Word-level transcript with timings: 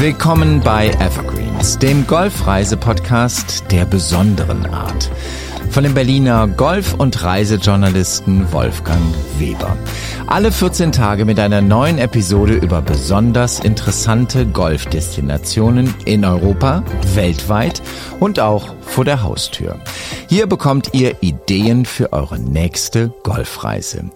Willkommen 0.00 0.60
bei 0.60 0.88
Evergreens, 0.88 1.78
dem 1.78 2.06
Golfreise-Podcast 2.06 3.70
der 3.70 3.84
besonderen 3.84 4.64
Art. 4.64 5.10
Von 5.68 5.84
dem 5.84 5.92
Berliner 5.92 6.48
Golf- 6.48 6.94
und 6.94 7.22
Reisejournalisten 7.22 8.50
Wolfgang 8.50 9.02
Weber. 9.38 9.76
Alle 10.26 10.52
14 10.52 10.92
Tage 10.92 11.26
mit 11.26 11.38
einer 11.38 11.60
neuen 11.60 11.98
Episode 11.98 12.54
über 12.54 12.80
besonders 12.80 13.60
interessante 13.60 14.46
Golfdestinationen 14.46 15.92
in 16.06 16.24
Europa, 16.24 16.82
weltweit 17.14 17.82
und 18.20 18.40
auch 18.40 18.74
vor 18.80 19.04
der 19.04 19.22
Haustür. 19.22 19.78
Hier 20.30 20.46
bekommt 20.46 20.90
ihr 20.92 21.24
Ideen 21.24 21.84
für 21.84 22.12
eure 22.12 22.38
nächste 22.38 23.12
Golfreise. 23.24 24.12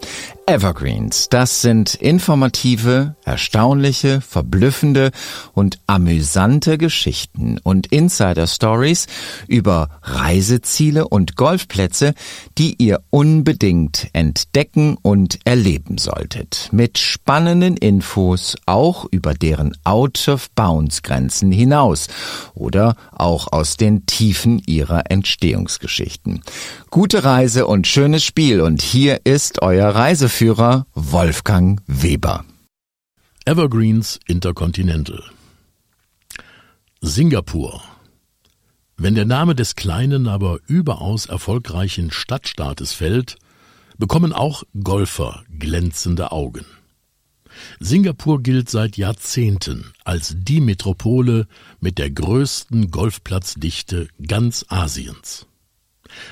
Evergreens, 0.47 1.31
das 1.31 1.63
sind 1.63 1.95
informative, 1.95 3.17
erstaunliche, 3.25 4.21
verblüffende 4.21 5.11
und 5.55 5.79
amüsante 5.87 6.77
Geschichten 6.77 7.59
und 7.63 7.87
Insider 7.87 8.47
Stories 8.47 9.07
über 9.49 9.89
Reiseziele 10.03 11.09
und 11.09 11.37
Golfplätze, 11.37 12.13
die 12.59 12.75
ihr 12.77 13.01
unbedingt 13.09 14.09
entdecken 14.13 14.99
und 15.01 15.39
erleben 15.47 15.97
solltet. 15.97 16.69
Mit 16.73 16.99
spannenden 16.99 17.79
Infos 17.79 18.57
auch 18.67 19.07
über 19.11 19.33
deren 19.33 19.75
Out-of-Bounds-Grenzen 19.85 21.53
hinaus 21.53 22.09
oder 22.53 22.97
auch 23.13 23.51
aus 23.51 23.79
den 23.79 24.05
Tiefen 24.05 24.63
ihrer 24.67 25.11
Entstehungsgeschichten. 26.05 26.43
Gute 26.91 27.25
Reise 27.25 27.67
und 27.67 27.87
schönes 27.87 28.25
Spiel 28.25 28.61
und 28.61 28.83
hier 28.83 29.21
ist 29.25 29.63
euer 29.63 29.89
Reiseführer 29.89 30.87
Wolfgang 30.95 31.81
Weber. 31.87 32.45
Evergreens 33.45 34.21
Intercontinental 34.27 35.23
Singapur 37.01 37.83
Wenn 38.97 39.15
der 39.15 39.27
Name 39.27 39.55
des 39.55 39.75
kleinen, 39.75 40.29
aber 40.29 40.59
überaus 40.67 41.27
erfolgreichen 41.27 42.11
Stadtstaates 42.11 42.93
fällt, 42.93 43.37
bekommen 43.99 44.33
auch 44.33 44.63
Golfer 44.83 45.45
glänzende 45.59 46.33
Augen. 46.33 46.65
Singapur 47.79 48.43
gilt 48.43 48.69
seit 48.69 48.97
Jahrzehnten 48.97 49.93
als 50.05 50.35
die 50.37 50.61
Metropole 50.61 51.47
mit 51.81 51.99
der 51.99 52.11
größten 52.11 52.91
Golfplatzdichte 52.91 54.09
ganz 54.27 54.65
Asiens. 54.69 55.47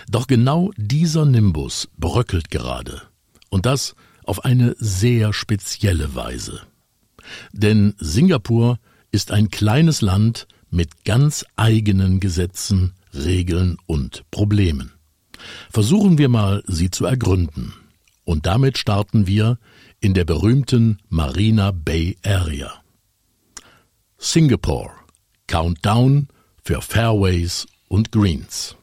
Doch 0.08 0.26
genau 0.26 0.70
dieser 0.76 1.24
Nimbus 1.24 1.88
bröckelt 1.98 2.50
gerade. 2.50 3.02
Und 3.50 3.66
das 3.66 3.94
auf 4.24 4.44
eine 4.44 4.74
sehr 4.78 5.32
spezielle 5.32 6.14
Weise. 6.14 6.62
Denn 7.52 7.94
Singapur 7.98 8.78
ist 9.10 9.30
ein 9.30 9.50
kleines 9.50 10.00
Land 10.00 10.46
mit 10.70 11.04
ganz 11.04 11.44
eigenen 11.56 12.20
Gesetzen, 12.20 12.94
Regeln 13.14 13.76
und 13.86 14.24
Problemen. 14.30 14.92
Versuchen 15.70 16.18
wir 16.18 16.28
mal, 16.28 16.62
sie 16.66 16.90
zu 16.90 17.04
ergründen. 17.04 17.74
Und 18.24 18.46
damit 18.46 18.78
starten 18.78 19.26
wir 19.26 19.58
in 20.00 20.14
der 20.14 20.24
berühmten 20.24 20.98
Marina 21.08 21.72
Bay 21.72 22.16
Area. 22.24 22.72
Singapore. 24.18 24.92
Countdown 25.48 26.28
für 26.64 26.80
Fairways 26.80 27.66
und 27.88 28.12
Greens. 28.12 28.76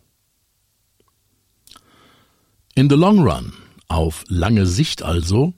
In 2.79 2.89
the 2.89 2.95
long 2.95 3.19
run, 3.19 3.51
auf 3.89 4.23
lange 4.29 4.65
Sicht 4.65 5.03
also, 5.03 5.53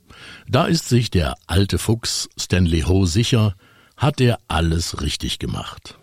da 0.49 0.65
ist 0.65 0.89
sich 0.89 1.11
der 1.11 1.35
alte 1.45 1.77
Fuchs 1.77 2.27
Stanley 2.35 2.81
Ho 2.81 3.05
sicher, 3.05 3.53
hat 3.95 4.19
er 4.19 4.39
alles 4.47 5.01
richtig 5.01 5.37
gemacht. 5.37 5.99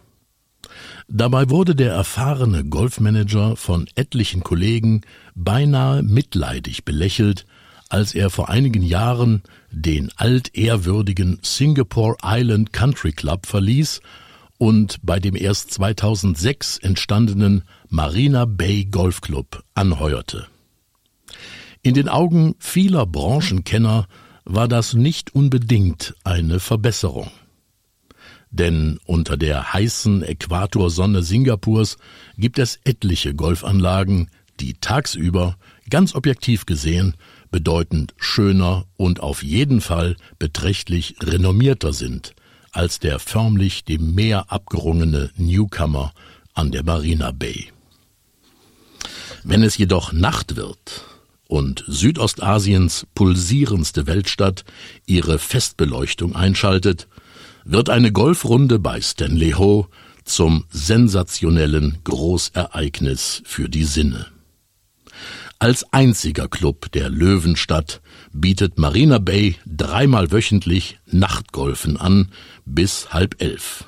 Dabei 1.08 1.50
wurde 1.50 1.74
der 1.74 1.90
erfahrene 1.90 2.64
Golfmanager 2.64 3.56
von 3.56 3.88
etlichen 3.96 4.44
Kollegen 4.44 5.00
beinahe 5.34 6.04
mitleidig 6.04 6.84
belächelt, 6.84 7.46
als 7.88 8.14
er 8.14 8.30
vor 8.30 8.48
einigen 8.48 8.84
Jahren 8.84 9.42
den 9.72 10.12
altehrwürdigen 10.14 11.40
Singapore 11.42 12.16
Island 12.22 12.72
Country 12.72 13.10
Club 13.10 13.46
verließ 13.46 14.02
und 14.56 14.98
bei 15.02 15.18
dem 15.18 15.34
erst 15.34 15.72
2006 15.72 16.78
entstandenen 16.78 17.64
Marina 17.88 18.44
Bay 18.44 18.84
Golf 18.84 19.20
Club 19.20 19.64
anheuerte. 19.74 20.46
In 21.82 21.94
den 21.94 22.08
Augen 22.08 22.54
vieler 22.58 23.06
Branchenkenner 23.06 24.06
war 24.44 24.68
das 24.68 24.94
nicht 24.94 25.34
unbedingt 25.34 26.14
eine 26.24 26.60
Verbesserung. 26.60 27.30
Denn 28.50 28.98
unter 29.04 29.36
der 29.36 29.72
heißen 29.74 30.22
Äquatorsonne 30.22 31.22
Singapurs 31.22 31.98
gibt 32.36 32.58
es 32.58 32.80
etliche 32.84 33.34
Golfanlagen, 33.34 34.30
die 34.58 34.74
tagsüber, 34.74 35.56
ganz 35.90 36.14
objektiv 36.14 36.66
gesehen, 36.66 37.14
bedeutend 37.50 38.14
schöner 38.16 38.86
und 38.96 39.20
auf 39.20 39.42
jeden 39.42 39.80
Fall 39.80 40.16
beträchtlich 40.38 41.16
renommierter 41.22 41.92
sind 41.92 42.34
als 42.72 42.98
der 42.98 43.18
förmlich 43.18 43.84
dem 43.84 44.14
Meer 44.14 44.52
abgerungene 44.52 45.30
Newcomer 45.36 46.12
an 46.54 46.70
der 46.70 46.84
Marina 46.84 47.32
Bay. 47.32 47.72
Wenn 49.42 49.62
es 49.62 49.78
jedoch 49.78 50.12
Nacht 50.12 50.56
wird 50.56 51.07
und 51.48 51.82
Südostasiens 51.88 53.06
pulsierendste 53.14 54.06
Weltstadt 54.06 54.64
ihre 55.06 55.38
Festbeleuchtung 55.38 56.36
einschaltet, 56.36 57.08
wird 57.64 57.90
eine 57.90 58.12
Golfrunde 58.12 58.78
bei 58.78 59.00
Stanley 59.00 59.52
Ho 59.52 59.88
zum 60.24 60.64
sensationellen 60.70 61.98
Großereignis 62.04 63.42
für 63.44 63.68
die 63.68 63.84
Sinne. 63.84 64.26
Als 65.58 65.92
einziger 65.92 66.46
Club 66.46 66.92
der 66.92 67.10
Löwenstadt 67.10 68.00
bietet 68.32 68.78
Marina 68.78 69.18
Bay 69.18 69.56
dreimal 69.66 70.30
wöchentlich 70.30 71.00
Nachtgolfen 71.06 71.96
an 71.96 72.28
bis 72.64 73.12
halb 73.12 73.42
elf. 73.42 73.87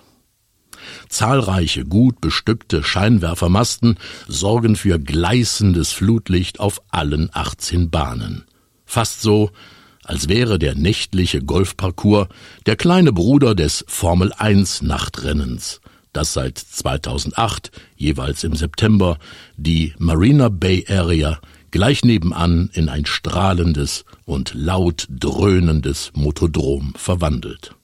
Zahlreiche 1.08 1.84
gut 1.84 2.20
bestückte 2.20 2.82
Scheinwerfermasten 2.82 3.96
sorgen 4.28 4.76
für 4.76 4.98
gleißendes 4.98 5.92
Flutlicht 5.92 6.60
auf 6.60 6.82
allen 6.90 7.30
18 7.32 7.90
Bahnen. 7.90 8.44
Fast 8.84 9.22
so, 9.22 9.50
als 10.04 10.28
wäre 10.28 10.58
der 10.58 10.74
nächtliche 10.74 11.42
Golfparcours 11.42 12.28
der 12.66 12.76
kleine 12.76 13.12
Bruder 13.12 13.54
des 13.54 13.84
Formel 13.86 14.32
1 14.32 14.82
Nachtrennens, 14.82 15.80
das 16.12 16.32
seit 16.32 16.58
2008 16.58 17.70
jeweils 17.96 18.42
im 18.42 18.56
September 18.56 19.18
die 19.56 19.94
Marina 19.98 20.48
Bay 20.48 20.84
Area 20.88 21.40
gleich 21.70 22.04
nebenan 22.04 22.70
in 22.72 22.88
ein 22.88 23.06
strahlendes 23.06 24.04
und 24.24 24.52
laut 24.54 25.06
dröhnendes 25.08 26.10
Motodrom 26.14 26.94
verwandelt. 26.96 27.74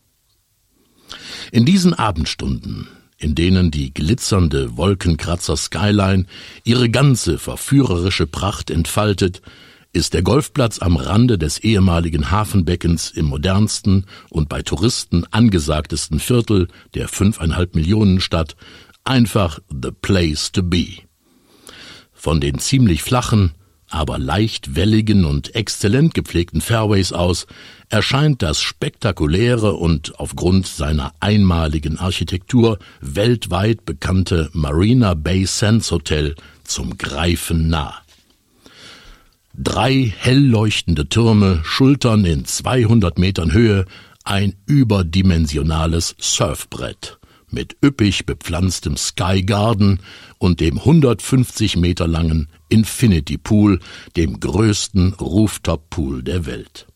In 1.53 1.65
diesen 1.65 1.95
Abendstunden, 1.95 2.89
in 3.19 3.35
denen 3.35 3.71
die 3.71 3.93
glitzernde 3.93 4.77
Wolkenkratzer 4.77 5.57
Skyline 5.57 6.27
ihre 6.65 6.91
ganze 6.91 7.39
verführerische 7.39 8.27
Pracht 8.27 8.71
entfaltet, 8.71 9.43
ist 9.93 10.13
der 10.13 10.23
Golfplatz 10.23 10.81
am 10.81 10.97
Rande 10.97 11.39
des 11.39 11.59
ehemaligen 11.59 12.31
Hafenbeckens 12.31 13.11
im 13.11 13.25
modernsten 13.27 14.05
und 14.29 14.49
bei 14.49 14.61
Touristen 14.61 15.25
angesagtesten 15.31 16.21
Viertel 16.21 16.69
der 16.95 17.09
fünfeinhalb 17.09 17.75
Millionen 17.75 18.21
Stadt 18.21 18.57
einfach 19.05 19.61
the 19.71 19.91
place 19.91 20.53
to 20.53 20.63
be. 20.63 20.87
Von 22.13 22.41
den 22.41 22.59
ziemlich 22.59 23.03
flachen, 23.03 23.53
aber 23.89 24.19
leicht 24.19 24.75
welligen 24.75 25.25
und 25.25 25.55
exzellent 25.55 26.15
gepflegten 26.15 26.61
Fairways 26.61 27.13
aus, 27.13 27.47
erscheint 27.89 28.43
das 28.43 28.61
spektakuläre 28.61 29.75
und 29.75 30.19
aufgrund 30.19 30.67
seiner 30.67 31.13
einmaligen 31.21 31.99
Architektur 31.99 32.79
weltweit 33.01 33.85
bekannte 33.85 34.51
Marina 34.53 35.15
Bay 35.15 35.47
Sands 35.47 35.91
Hotel 35.91 36.35
zum 36.65 36.99
Greifen 36.99 37.69
nah. 37.69 37.95
Drei 39.55 40.13
hell 40.19 40.45
leuchtende 40.45 41.09
Türme 41.09 41.61
schultern 41.65 42.25
in 42.25 42.45
200 42.45 43.19
Metern 43.19 43.53
Höhe 43.53 43.87
ein 44.25 44.55
überdimensionales 44.67 46.15
Surfbrett 46.19 47.19
mit 47.51 47.77
üppig 47.83 48.27
bepflanztem 48.27 48.97
Sky 48.97 49.43
Garden 49.43 50.01
und 50.39 50.61
dem 50.61 50.79
150 50.79 51.77
Meter 51.77 52.07
langen 52.07 52.49
Infinity 52.69 53.39
Pool, 53.39 53.81
dem 54.17 54.41
größten 54.41 55.15
Rooftop 55.15 55.91
Pool 55.91 56.23
der 56.23 56.47
Welt. 56.47 56.87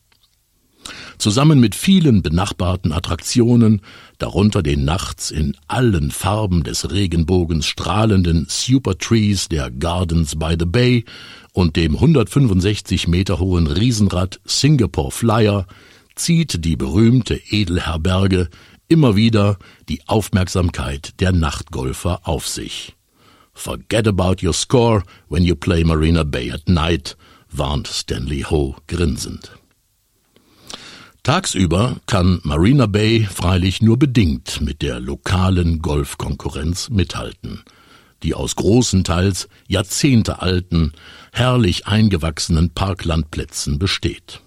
Zusammen 1.17 1.59
mit 1.59 1.75
vielen 1.75 2.23
benachbarten 2.23 2.91
Attraktionen, 2.91 3.81
darunter 4.17 4.63
den 4.63 4.83
nachts 4.83 5.29
in 5.29 5.55
allen 5.67 6.09
Farben 6.11 6.63
des 6.63 6.91
Regenbogens 6.91 7.67
strahlenden 7.67 8.47
Super 8.49 8.97
Trees 8.97 9.47
der 9.47 9.69
Gardens 9.69 10.37
by 10.37 10.55
the 10.57 10.65
Bay 10.65 11.05
und 11.53 11.75
dem 11.75 11.95
165 11.95 13.07
Meter 13.07 13.39
hohen 13.39 13.67
Riesenrad 13.67 14.39
Singapore 14.45 15.11
Flyer, 15.11 15.67
zieht 16.15 16.65
die 16.65 16.75
berühmte 16.75 17.35
Edelherberge 17.35 18.49
immer 18.87 19.15
wieder 19.15 19.57
die 19.87 20.01
Aufmerksamkeit 20.07 21.19
der 21.19 21.31
Nachtgolfer 21.31 22.21
auf 22.27 22.47
sich. 22.47 22.95
Forget 23.63 24.07
about 24.07 24.41
your 24.41 24.55
score 24.55 25.03
when 25.27 25.43
you 25.43 25.55
play 25.55 25.83
Marina 25.83 26.25
Bay 26.25 26.49
at 26.49 26.67
night, 26.67 27.15
warnt 27.51 27.85
Stanley 27.85 28.41
Ho 28.41 28.77
grinsend. 28.87 29.51
Tagsüber 31.21 31.97
kann 32.07 32.39
Marina 32.41 32.87
Bay 32.87 33.23
freilich 33.23 33.83
nur 33.83 33.99
bedingt 33.99 34.61
mit 34.61 34.81
der 34.81 34.99
lokalen 34.99 35.83
Golfkonkurrenz 35.83 36.89
mithalten, 36.89 37.63
die 38.23 38.33
aus 38.33 38.55
großen 38.55 39.03
teils 39.03 39.47
jahrzehntealten, 39.67 40.93
herrlich 41.31 41.85
eingewachsenen 41.85 42.71
Parklandplätzen 42.71 43.77
besteht. 43.77 44.41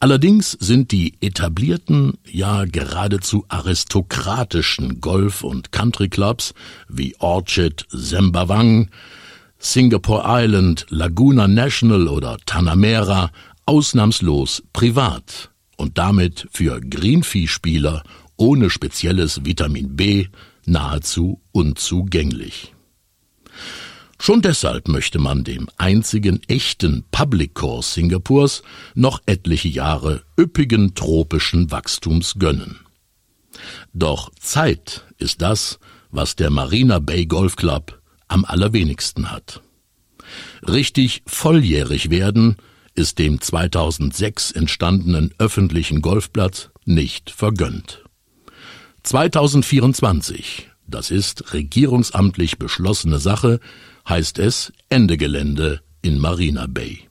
Allerdings 0.00 0.52
sind 0.52 0.92
die 0.92 1.14
etablierten, 1.20 2.18
ja 2.28 2.64
geradezu 2.64 3.44
aristokratischen 3.48 5.00
Golf- 5.00 5.44
und 5.44 5.72
Countryclubs 5.72 6.54
wie 6.88 7.14
Orchid, 7.18 7.86
Sembawang, 7.88 8.90
Singapore 9.58 10.24
Island, 10.26 10.86
Laguna 10.88 11.46
National 11.46 12.08
oder 12.08 12.36
Tanamera 12.46 13.30
ausnahmslos 13.64 14.62
privat 14.72 15.50
und 15.76 15.98
damit 15.98 16.48
für 16.52 16.80
Greenfee-Spieler 16.80 18.02
ohne 18.36 18.70
spezielles 18.70 19.44
Vitamin 19.44 19.94
B 19.94 20.26
nahezu 20.66 21.40
unzugänglich. 21.52 22.72
Schon 24.24 24.40
deshalb 24.40 24.86
möchte 24.86 25.18
man 25.18 25.42
dem 25.42 25.68
einzigen 25.78 26.40
echten 26.46 27.02
Public 27.10 27.54
Course 27.54 27.94
Singapurs 27.94 28.62
noch 28.94 29.20
etliche 29.26 29.66
Jahre 29.66 30.22
üppigen 30.38 30.94
tropischen 30.94 31.72
Wachstums 31.72 32.36
gönnen. 32.38 32.78
Doch 33.92 34.30
Zeit 34.38 35.04
ist 35.18 35.42
das, 35.42 35.80
was 36.12 36.36
der 36.36 36.50
Marina 36.50 37.00
Bay 37.00 37.26
Golf 37.26 37.56
Club 37.56 38.00
am 38.28 38.44
allerwenigsten 38.44 39.32
hat. 39.32 39.60
Richtig 40.68 41.24
volljährig 41.26 42.10
werden 42.10 42.58
ist 42.94 43.18
dem 43.18 43.40
2006 43.40 44.52
entstandenen 44.52 45.34
öffentlichen 45.38 46.00
Golfplatz 46.00 46.70
nicht 46.84 47.28
vergönnt. 47.28 48.04
2024, 49.02 50.70
das 50.86 51.10
ist 51.10 51.54
regierungsamtlich 51.54 52.58
beschlossene 52.58 53.18
Sache, 53.18 53.58
heißt 54.12 54.38
es 54.40 54.74
Ende 54.90 55.16
Gelände 55.16 55.80
in 56.02 56.18
Marina 56.18 56.66
Bay. 56.66 57.08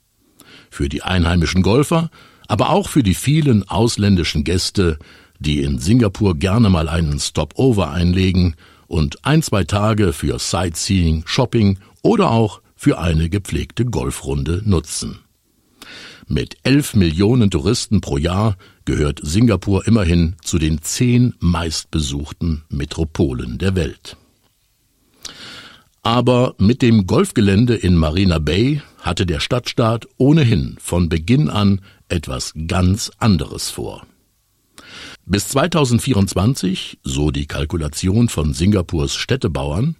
Für 0.70 0.88
die 0.88 1.02
einheimischen 1.02 1.62
Golfer, 1.62 2.12
aber 2.46 2.70
auch 2.70 2.88
für 2.88 3.02
die 3.02 3.16
vielen 3.16 3.68
ausländischen 3.68 4.44
Gäste, 4.44 5.00
die 5.40 5.62
in 5.62 5.80
Singapur 5.80 6.36
gerne 6.36 6.70
mal 6.70 6.88
einen 6.88 7.18
Stopover 7.18 7.90
einlegen 7.90 8.54
und 8.86 9.24
ein, 9.24 9.42
zwei 9.42 9.64
Tage 9.64 10.12
für 10.12 10.38
Sightseeing, 10.38 11.24
Shopping 11.26 11.80
oder 12.02 12.30
auch 12.30 12.62
für 12.76 13.00
eine 13.00 13.28
gepflegte 13.28 13.84
Golfrunde 13.84 14.62
nutzen. 14.64 15.18
Mit 16.28 16.56
elf 16.62 16.94
Millionen 16.94 17.50
Touristen 17.50 18.00
pro 18.00 18.16
Jahr 18.16 18.56
gehört 18.84 19.18
Singapur 19.24 19.88
immerhin 19.88 20.36
zu 20.44 20.56
den 20.56 20.80
zehn 20.82 21.34
meistbesuchten 21.40 22.62
Metropolen 22.68 23.58
der 23.58 23.74
Welt. 23.74 24.16
Aber 26.02 26.56
mit 26.58 26.82
dem 26.82 27.06
Golfgelände 27.06 27.76
in 27.76 27.96
Marina 27.96 28.40
Bay 28.40 28.82
hatte 28.98 29.24
der 29.24 29.38
Stadtstaat 29.38 30.08
ohnehin 30.16 30.76
von 30.80 31.08
Beginn 31.08 31.48
an 31.48 31.80
etwas 32.08 32.52
ganz 32.66 33.12
anderes 33.18 33.70
vor. 33.70 34.04
Bis 35.26 35.48
2024, 35.48 36.98
so 37.04 37.30
die 37.30 37.46
Kalkulation 37.46 38.28
von 38.28 38.52
Singapurs 38.52 39.14
Städtebauern, 39.14 39.94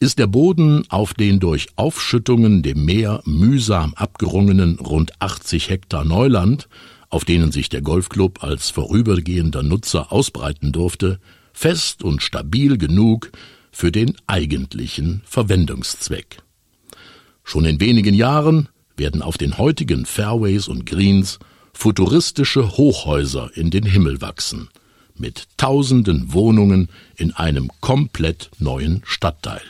ist 0.00 0.18
der 0.18 0.26
Boden 0.26 0.84
auf 0.88 1.14
den 1.14 1.38
durch 1.38 1.68
Aufschüttungen 1.76 2.62
dem 2.64 2.84
Meer 2.84 3.22
mühsam 3.24 3.94
abgerungenen 3.94 4.80
rund 4.80 5.12
80 5.20 5.70
Hektar 5.70 6.04
Neuland, 6.04 6.68
auf 7.08 7.24
denen 7.24 7.52
sich 7.52 7.68
der 7.68 7.82
Golfclub 7.82 8.42
als 8.42 8.70
vorübergehender 8.70 9.62
Nutzer 9.62 10.12
ausbreiten 10.12 10.72
durfte, 10.72 11.20
fest 11.52 12.02
und 12.02 12.20
stabil 12.20 12.78
genug, 12.78 13.30
für 13.76 13.92
den 13.92 14.16
eigentlichen 14.26 15.20
Verwendungszweck. 15.26 16.38
Schon 17.44 17.66
in 17.66 17.78
wenigen 17.78 18.14
Jahren 18.14 18.70
werden 18.96 19.20
auf 19.20 19.36
den 19.36 19.58
heutigen 19.58 20.06
Fairways 20.06 20.66
und 20.66 20.86
Greens 20.86 21.38
futuristische 21.74 22.78
Hochhäuser 22.78 23.50
in 23.54 23.70
den 23.70 23.84
Himmel 23.84 24.22
wachsen, 24.22 24.70
mit 25.14 25.48
tausenden 25.58 26.32
Wohnungen 26.32 26.88
in 27.16 27.32
einem 27.32 27.70
komplett 27.82 28.48
neuen 28.58 29.02
Stadtteil. 29.04 29.60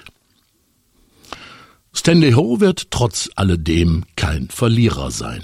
Stanley 1.92 2.30
Ho 2.30 2.60
wird 2.60 2.92
trotz 2.92 3.28
alledem 3.34 4.04
kein 4.14 4.46
Verlierer 4.50 5.10
sein. 5.10 5.42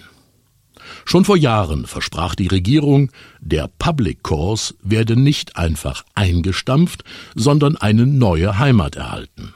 Schon 1.05 1.25
vor 1.25 1.37
Jahren 1.37 1.87
versprach 1.87 2.35
die 2.35 2.47
Regierung, 2.47 3.11
der 3.41 3.69
Public 3.79 4.23
Course 4.23 4.75
werde 4.83 5.17
nicht 5.17 5.57
einfach 5.57 6.05
eingestampft, 6.15 7.05
sondern 7.35 7.77
eine 7.77 8.07
neue 8.07 8.59
Heimat 8.59 8.97
erhalten. 8.97 9.55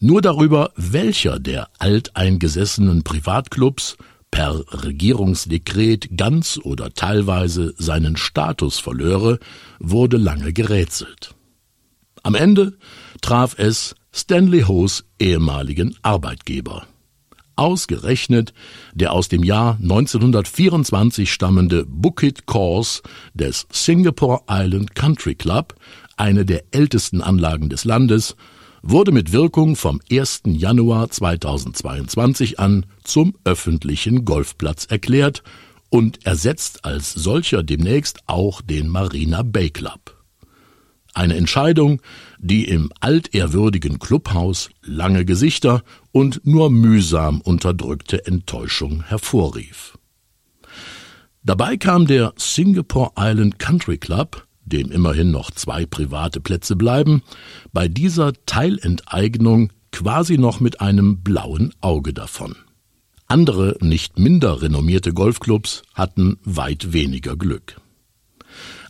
Nur 0.00 0.20
darüber, 0.20 0.72
welcher 0.76 1.38
der 1.38 1.68
alteingesessenen 1.78 3.04
Privatclubs 3.04 3.96
per 4.32 4.64
Regierungsdekret 4.84 6.16
ganz 6.16 6.58
oder 6.60 6.92
teilweise 6.92 7.74
seinen 7.76 8.16
Status 8.16 8.80
verlöre, 8.80 9.38
wurde 9.78 10.16
lange 10.16 10.52
gerätselt. 10.52 11.34
Am 12.24 12.34
Ende 12.34 12.76
traf 13.20 13.58
es 13.58 13.94
Stanley 14.12 14.62
Hoes 14.62 15.04
ehemaligen 15.20 15.96
Arbeitgeber. 16.02 16.86
Ausgerechnet 17.56 18.52
der 18.94 19.12
aus 19.12 19.28
dem 19.28 19.42
Jahr 19.42 19.78
1924 19.80 21.32
stammende 21.32 21.84
Bukit 21.86 22.46
Course 22.46 23.02
des 23.34 23.66
Singapore 23.70 24.42
Island 24.48 24.94
Country 24.94 25.34
Club, 25.34 25.74
eine 26.16 26.44
der 26.44 26.64
ältesten 26.70 27.20
Anlagen 27.20 27.68
des 27.68 27.84
Landes, 27.84 28.36
wurde 28.82 29.12
mit 29.12 29.32
Wirkung 29.32 29.76
vom 29.76 30.00
1. 30.10 30.42
Januar 30.46 31.08
2022 31.08 32.58
an 32.58 32.86
zum 33.04 33.34
öffentlichen 33.44 34.24
Golfplatz 34.24 34.86
erklärt 34.86 35.42
und 35.88 36.26
ersetzt 36.26 36.84
als 36.84 37.12
solcher 37.12 37.62
demnächst 37.62 38.20
auch 38.26 38.60
den 38.62 38.88
Marina 38.88 39.42
Bay 39.42 39.70
Club. 39.70 40.16
Eine 41.14 41.36
Entscheidung, 41.36 42.00
die 42.42 42.64
im 42.64 42.90
altehrwürdigen 43.00 43.98
Clubhaus 43.98 44.68
lange 44.82 45.24
Gesichter 45.24 45.82
und 46.10 46.44
nur 46.44 46.70
mühsam 46.70 47.40
unterdrückte 47.40 48.26
Enttäuschung 48.26 49.04
hervorrief. 49.04 49.96
Dabei 51.44 51.76
kam 51.76 52.06
der 52.06 52.34
Singapore 52.36 53.12
Island 53.16 53.58
Country 53.58 53.96
Club, 53.96 54.46
dem 54.64 54.92
immerhin 54.92 55.30
noch 55.30 55.50
zwei 55.50 55.86
private 55.86 56.40
Plätze 56.40 56.76
bleiben, 56.76 57.22
bei 57.72 57.88
dieser 57.88 58.32
Teilenteignung 58.46 59.72
quasi 59.92 60.36
noch 60.36 60.60
mit 60.60 60.80
einem 60.80 61.22
blauen 61.22 61.72
Auge 61.80 62.12
davon. 62.12 62.56
Andere, 63.28 63.76
nicht 63.80 64.18
minder 64.18 64.62
renommierte 64.62 65.12
Golfclubs 65.12 65.82
hatten 65.94 66.38
weit 66.44 66.92
weniger 66.92 67.36
Glück. 67.36 67.80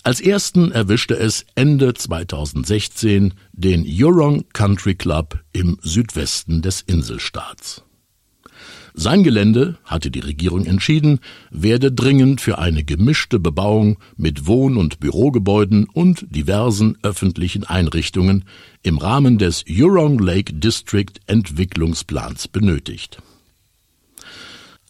Als 0.05 0.21
ersten 0.21 0.73
erwischte 0.73 1.17
es 1.17 1.47
Ende 1.55 1.95
2016 1.95 3.35
den 3.53 3.85
Jurong 3.85 4.45
Country 4.53 4.97
Club 4.97 5.39
im 5.53 5.79
Südwesten 5.81 6.61
des 6.61 6.81
Inselstaats. 6.81 7.85
Sein 8.95 9.23
Gelände, 9.23 9.79
hatte 9.85 10.11
die 10.11 10.19
Regierung 10.19 10.67
entschieden, 10.67 11.21
werde 11.53 11.93
dringend 11.93 12.41
für 12.41 12.59
eine 12.59 12.83
gemischte 12.83 13.39
Bebauung 13.39 13.97
mit 14.17 14.49
Wohn- 14.49 14.77
und 14.77 14.99
Bürogebäuden 14.99 15.85
und 15.85 16.27
diversen 16.35 16.99
öffentlichen 17.05 17.63
Einrichtungen 17.63 18.45
im 18.83 18.99
Rahmen 18.99 19.39
des 19.39 19.63
Jurong 19.69 20.19
Lake 20.19 20.53
District 20.53 21.13
Entwicklungsplans 21.27 22.49
benötigt. 22.49 23.23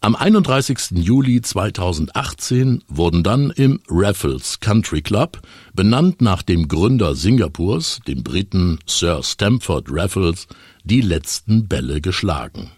Am 0.03 0.17
31. 0.17 0.95
Juli 0.95 1.41
2018 1.41 2.83
wurden 2.89 3.23
dann 3.23 3.51
im 3.51 3.79
Raffles 3.87 4.59
Country 4.59 5.01
Club, 5.01 5.39
benannt 5.73 6.21
nach 6.21 6.41
dem 6.41 6.67
Gründer 6.67 7.15
Singapurs, 7.15 8.01
dem 8.05 8.21
Briten 8.21 8.79
Sir 8.85 9.23
Stamford 9.23 9.85
Raffles, 9.89 10.47
die 10.83 10.99
letzten 10.99 11.69
Bälle 11.69 12.01
geschlagen. 12.01 12.69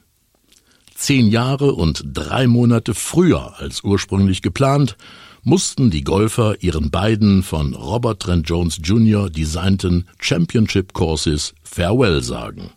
Zehn 0.93 1.27
Jahre 1.27 1.73
und 1.73 2.03
drei 2.05 2.45
Monate 2.45 2.93
früher 2.93 3.57
als 3.57 3.83
ursprünglich 3.83 4.43
geplant, 4.43 4.95
mussten 5.41 5.89
die 5.89 6.03
Golfer 6.03 6.61
ihren 6.61 6.91
beiden 6.91 7.41
von 7.41 7.73
Robert 7.73 8.21
Trent 8.21 8.47
Jones 8.47 8.77
Jr. 8.83 9.31
designten 9.31 10.07
Championship 10.19 10.93
Courses 10.93 11.55
Farewell 11.63 12.21
sagen 12.21 12.69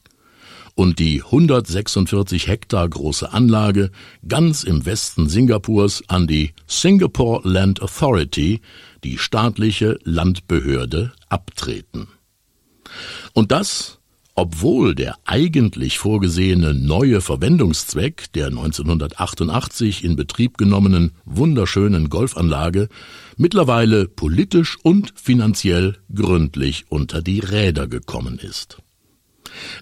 und 0.78 1.00
die 1.00 1.24
146 1.24 2.46
Hektar 2.46 2.88
große 2.88 3.32
Anlage 3.32 3.90
ganz 4.28 4.62
im 4.62 4.86
Westen 4.86 5.28
Singapurs 5.28 6.04
an 6.06 6.28
die 6.28 6.52
Singapore 6.68 7.40
Land 7.42 7.82
Authority, 7.82 8.60
die 9.02 9.18
staatliche 9.18 9.98
Landbehörde, 10.04 11.10
abtreten. 11.28 12.06
Und 13.32 13.50
das, 13.50 13.98
obwohl 14.36 14.94
der 14.94 15.16
eigentlich 15.24 15.98
vorgesehene 15.98 16.74
neue 16.74 17.22
Verwendungszweck 17.22 18.32
der 18.34 18.46
1988 18.46 20.04
in 20.04 20.14
Betrieb 20.14 20.58
genommenen 20.58 21.10
wunderschönen 21.24 22.08
Golfanlage 22.08 22.88
mittlerweile 23.36 24.06
politisch 24.06 24.78
und 24.84 25.12
finanziell 25.16 25.96
gründlich 26.14 26.84
unter 26.88 27.20
die 27.20 27.40
Räder 27.40 27.88
gekommen 27.88 28.38
ist. 28.38 28.78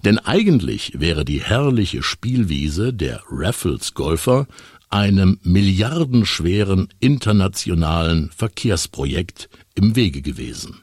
Denn 0.05 0.19
eigentlich 0.19 0.93
wäre 0.97 1.25
die 1.25 1.41
herrliche 1.41 2.03
Spielwiese 2.03 2.93
der 2.93 3.23
Raffles 3.31 3.95
Golfer 3.95 4.47
einem 4.89 5.39
milliardenschweren 5.43 6.89
internationalen 7.01 8.31
Verkehrsprojekt 8.31 9.49
im 9.75 9.97
Wege 9.97 10.23
gewesen. 10.23 10.83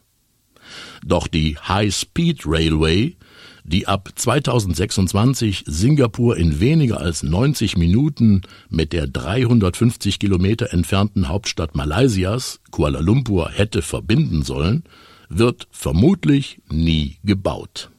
Doch 1.05 1.27
die 1.27 1.57
High 1.57 1.93
Speed 1.93 2.43
Railway, 2.45 3.15
die 3.63 3.87
ab 3.87 4.09
2026 4.15 5.63
Singapur 5.65 6.37
in 6.37 6.59
weniger 6.59 6.99
als 6.99 7.23
90 7.23 7.77
Minuten 7.77 8.41
mit 8.69 8.93
der 8.93 9.07
350 9.07 10.19
Kilometer 10.19 10.73
entfernten 10.73 11.29
Hauptstadt 11.29 11.75
Malaysias, 11.75 12.59
Kuala 12.71 12.99
Lumpur, 12.99 13.49
hätte 13.51 13.81
verbinden 13.81 14.43
sollen, 14.43 14.83
wird 15.29 15.67
vermutlich 15.71 16.61
nie 16.69 17.17
gebaut. 17.23 17.92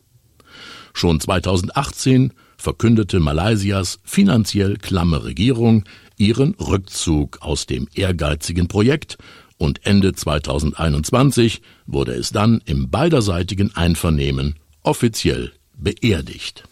Schon 0.94 1.20
2018 1.20 2.32
verkündete 2.56 3.20
Malaysias 3.20 3.98
finanziell 4.04 4.76
klamme 4.78 5.24
Regierung 5.24 5.84
ihren 6.16 6.54
Rückzug 6.54 7.42
aus 7.42 7.66
dem 7.66 7.88
ehrgeizigen 7.94 8.68
Projekt 8.68 9.18
und 9.58 9.84
Ende 9.84 10.14
2021 10.14 11.62
wurde 11.86 12.12
es 12.14 12.30
dann 12.30 12.62
im 12.64 12.90
beiderseitigen 12.90 13.74
Einvernehmen 13.74 14.54
offiziell 14.82 15.52
beerdigt. 15.76 16.64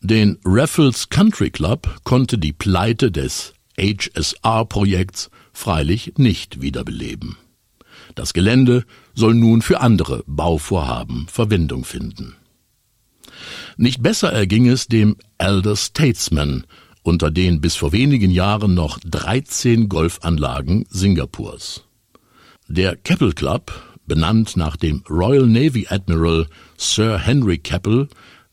Den 0.00 0.38
Raffles 0.44 1.08
Country 1.08 1.50
Club 1.50 2.00
konnte 2.04 2.36
die 2.36 2.52
Pleite 2.52 3.10
des 3.10 3.54
HSR-Projekts 3.78 5.30
freilich 5.52 6.14
nicht 6.18 6.60
wiederbeleben. 6.60 7.38
Das 8.14 8.34
Gelände 8.34 8.84
soll 9.14 9.34
nun 9.34 9.62
für 9.62 9.80
andere 9.80 10.22
Bauvorhaben 10.26 11.26
Verwendung 11.28 11.84
finden. 11.84 12.36
Nicht 13.76 14.02
besser 14.02 14.32
erging 14.32 14.68
es 14.68 14.86
dem 14.86 15.16
Elder 15.38 15.76
Statesman, 15.76 16.64
unter 17.02 17.30
den 17.30 17.60
bis 17.60 17.74
vor 17.74 17.92
wenigen 17.92 18.30
Jahren 18.30 18.74
noch 18.74 18.98
13 19.00 19.88
Golfanlagen 19.88 20.86
Singapurs. 20.88 21.84
Der 22.68 22.96
Keppel 22.96 23.32
Club, 23.32 23.72
benannt 24.06 24.56
nach 24.56 24.76
dem 24.76 25.02
Royal 25.08 25.46
Navy 25.46 25.86
Admiral 25.88 26.46
Sir 26.76 27.18
Henry 27.18 27.58
Keppel, 27.58 28.08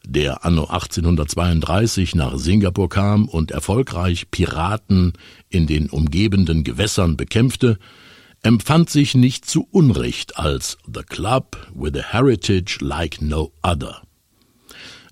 der 0.05 0.45
anno 0.45 0.65
1832 0.65 2.15
nach 2.15 2.37
Singapur 2.37 2.89
kam 2.89 3.27
und 3.27 3.51
erfolgreich 3.51 4.31
Piraten 4.31 5.13
in 5.49 5.67
den 5.67 5.89
umgebenden 5.89 6.63
Gewässern 6.63 7.17
bekämpfte, 7.17 7.77
empfand 8.41 8.89
sich 8.89 9.15
nicht 9.15 9.45
zu 9.45 9.67
Unrecht 9.71 10.37
als 10.37 10.77
The 10.91 11.03
Club 11.03 11.57
with 11.75 11.95
a 11.95 12.13
Heritage 12.13 12.77
like 12.81 13.21
no 13.21 13.51
other. 13.61 14.01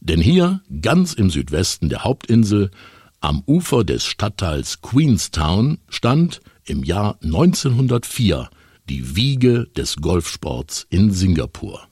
Denn 0.08 0.22
hier, 0.22 0.62
ganz 0.82 1.12
im 1.12 1.30
Südwesten 1.30 1.90
der 1.90 2.06
Hauptinsel, 2.06 2.72
am 3.20 3.44
Ufer 3.46 3.84
des 3.84 4.06
Stadtteils 4.06 4.82
Queenstown, 4.82 5.80
stand 5.90 6.40
im 6.64 6.84
Jahr 6.84 7.18
1904 7.22 8.50
die 8.88 9.18
Wiege 9.18 9.68
des 9.76 9.98
Golfsports 9.98 10.88
in 10.90 11.12
Singapur. 11.12 11.90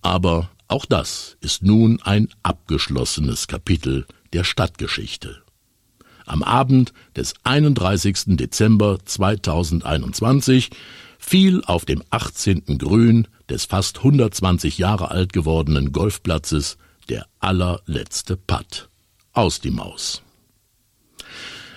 Aber 0.00 0.50
auch 0.68 0.86
das 0.86 1.36
ist 1.40 1.64
nun 1.64 2.00
ein 2.02 2.28
abgeschlossenes 2.44 3.48
Kapitel 3.48 4.06
der 4.32 4.44
Stadtgeschichte. 4.44 5.42
Am 6.24 6.44
Abend 6.44 6.92
des 7.16 7.34
31. 7.42 8.36
Dezember 8.36 8.98
2021 9.04 10.70
fiel 11.18 11.62
auf 11.64 11.84
dem 11.84 12.02
18. 12.10 12.78
Grün 12.78 13.28
des 13.48 13.64
fast 13.64 13.98
120 13.98 14.78
Jahre 14.78 15.10
alt 15.10 15.32
gewordenen 15.32 15.92
Golfplatzes 15.92 16.78
der 17.08 17.26
allerletzte 17.38 18.36
Putt 18.36 18.88
aus 19.32 19.60
die 19.60 19.70
Maus. 19.70 20.22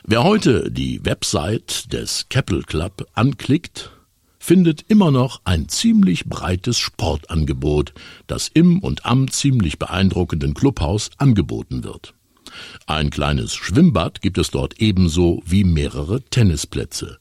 Wer 0.04 0.24
heute 0.24 0.72
die 0.72 1.06
Website 1.06 1.94
des 1.94 2.30
Keppel 2.30 2.64
Club 2.64 3.08
anklickt, 3.14 3.92
findet 4.40 4.86
immer 4.88 5.12
noch 5.12 5.42
ein 5.44 5.70
ziemlich 5.70 6.26
breites 6.26 6.80
Sportangebot, 6.80 7.94
das 8.26 8.48
im 8.48 8.80
und 8.80 9.06
am 9.06 9.30
ziemlich 9.30 9.78
beeindruckenden 9.78 10.54
Clubhaus 10.54 11.12
angeboten 11.18 11.84
wird. 11.84 12.16
Ein 12.88 13.12
kleines 13.12 13.54
Schwimmbad 13.54 14.22
gibt 14.22 14.40
es 14.40 14.50
dort 14.50 14.80
ebenso 14.80 15.44
wie 15.46 15.64
mehrere 15.64 16.22
Tennisplätze. 16.24 17.19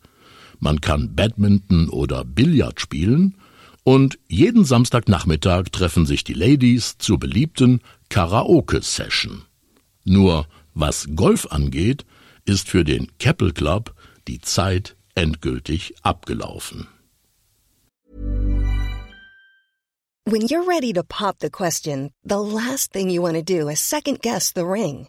Man 0.60 0.80
kann 0.80 1.14
Badminton 1.14 1.88
oder 1.88 2.24
Billard 2.24 2.80
spielen 2.80 3.36
und 3.84 4.18
jeden 4.28 4.64
Samstagnachmittag 4.64 5.70
treffen 5.72 6.04
sich 6.04 6.24
die 6.24 6.34
Ladies 6.34 6.98
zur 6.98 7.18
beliebten 7.18 7.80
Karaoke-Session. 8.08 9.42
Nur 10.04 10.46
was 10.74 11.08
Golf 11.14 11.46
angeht, 11.50 12.04
ist 12.44 12.68
für 12.68 12.84
den 12.84 13.08
Keppel 13.18 13.52
Club 13.52 13.94
die 14.26 14.40
Zeit 14.40 14.96
endgültig 15.14 15.94
abgelaufen. 16.02 16.88
When 20.24 20.42
you're 20.42 20.66
ready 20.66 20.92
to 20.92 21.02
pop 21.02 21.38
the 21.40 21.48
question, 21.48 22.10
the 22.22 22.38
last 22.38 22.92
thing 22.92 23.08
you 23.08 23.22
want 23.22 23.36
to 23.36 23.42
do 23.42 23.68
is 23.68 23.80
second 23.80 24.20
guess 24.20 24.52
the 24.54 24.66
ring. 24.66 25.08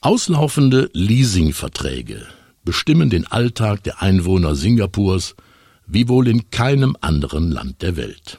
Auslaufende 0.00 0.90
Leasingverträge 0.92 2.24
bestimmen 2.64 3.10
den 3.10 3.26
Alltag 3.26 3.82
der 3.82 4.00
Einwohner 4.00 4.54
Singapurs 4.54 5.34
wie 5.88 6.06
wohl 6.06 6.28
in 6.28 6.50
keinem 6.50 6.96
anderen 7.00 7.50
Land 7.50 7.82
der 7.82 7.96
Welt. 7.96 8.38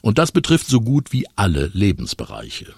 Und 0.00 0.16
das 0.16 0.32
betrifft 0.32 0.68
so 0.68 0.80
gut 0.80 1.12
wie 1.12 1.26
alle 1.36 1.70
Lebensbereiche. 1.74 2.72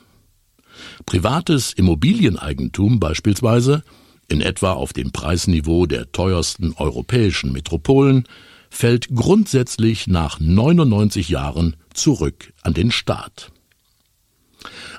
Privates 1.06 1.72
Immobilieneigentum 1.72 2.98
beispielsweise, 2.98 3.84
in 4.26 4.40
etwa 4.40 4.72
auf 4.72 4.92
dem 4.92 5.12
Preisniveau 5.12 5.86
der 5.86 6.10
teuersten 6.10 6.72
europäischen 6.72 7.52
Metropolen, 7.52 8.26
fällt 8.70 9.14
grundsätzlich 9.14 10.08
nach 10.08 10.40
99 10.40 11.28
Jahren 11.28 11.76
zurück 11.94 12.52
an 12.62 12.74
den 12.74 12.90
Staat. 12.90 13.52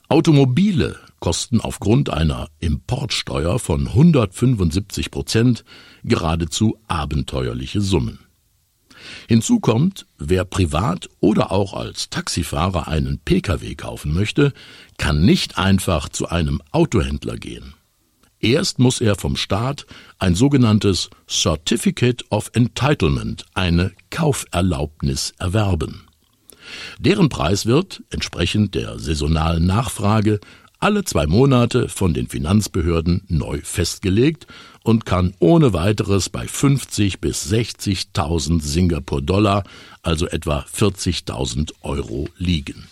Automobile 0.07 0.97
kosten 1.23 1.61
aufgrund 1.61 2.09
einer 2.09 2.49
Importsteuer 2.59 3.57
von 3.57 3.87
175 3.87 5.09
Prozent 5.09 5.63
geradezu 6.03 6.77
abenteuerliche 6.89 7.79
Summen. 7.79 8.19
Hinzu 9.29 9.61
kommt, 9.61 10.05
wer 10.17 10.43
privat 10.43 11.07
oder 11.21 11.53
auch 11.53 11.75
als 11.75 12.09
Taxifahrer 12.09 12.89
einen 12.89 13.19
Pkw 13.19 13.73
kaufen 13.75 14.13
möchte, 14.13 14.51
kann 14.97 15.23
nicht 15.23 15.57
einfach 15.57 16.09
zu 16.09 16.27
einem 16.27 16.61
Autohändler 16.71 17.37
gehen. 17.37 17.73
Erst 18.41 18.79
muss 18.79 18.99
er 18.99 19.15
vom 19.15 19.37
Staat 19.37 19.85
ein 20.19 20.35
sogenanntes 20.35 21.09
Certificate 21.29 22.25
of 22.31 22.51
Entitlement, 22.53 23.45
eine 23.53 23.93
Kauferlaubnis 24.09 25.31
erwerben. 25.37 26.03
Deren 26.99 27.29
Preis 27.29 27.65
wird, 27.65 28.03
entsprechend 28.09 28.75
der 28.75 28.99
saisonalen 28.99 29.65
Nachfrage, 29.65 30.39
alle 30.83 31.05
zwei 31.05 31.27
Monate 31.27 31.87
von 31.87 32.13
den 32.13 32.27
Finanzbehörden 32.27 33.23
neu 33.29 33.61
festgelegt 33.63 34.47
und 34.83 35.05
kann 35.05 35.33
ohne 35.39 35.71
weiteres 35.71 36.27
bei 36.29 36.45
50 36.45 37.21
bis 37.21 37.49
60.000 37.49 38.61
Singapur-Dollar, 38.61 39.63
also 40.01 40.27
etwa 40.27 40.65
40.000 40.69 41.71
Euro 41.83 42.27
liegen. 42.37 42.89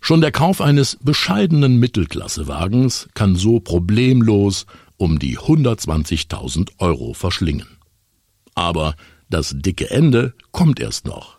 Schon 0.00 0.22
der 0.22 0.32
Kauf 0.32 0.62
eines 0.62 0.96
bescheidenen 1.02 1.76
Mittelklassewagens 1.78 3.10
kann 3.12 3.36
so 3.36 3.60
problemlos 3.60 4.64
um 4.96 5.18
die 5.18 5.38
120.000 5.38 6.70
Euro 6.78 7.12
verschlingen. 7.12 7.68
Aber 8.54 8.94
das 9.28 9.54
dicke 9.58 9.90
Ende 9.90 10.32
kommt 10.52 10.80
erst 10.80 11.04
noch. 11.04 11.36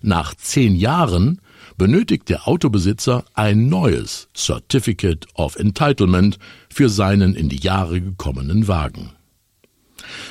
Nach 0.00 0.34
zehn 0.34 0.76
Jahren 0.76 1.42
benötigt 1.78 2.28
der 2.28 2.46
Autobesitzer 2.48 3.24
ein 3.34 3.68
neues 3.68 4.28
Certificate 4.36 5.26
of 5.34 5.56
Entitlement 5.56 6.38
für 6.68 6.88
seinen 6.88 7.34
in 7.34 7.48
die 7.48 7.60
Jahre 7.60 8.00
gekommenen 8.00 8.68
Wagen. 8.68 9.12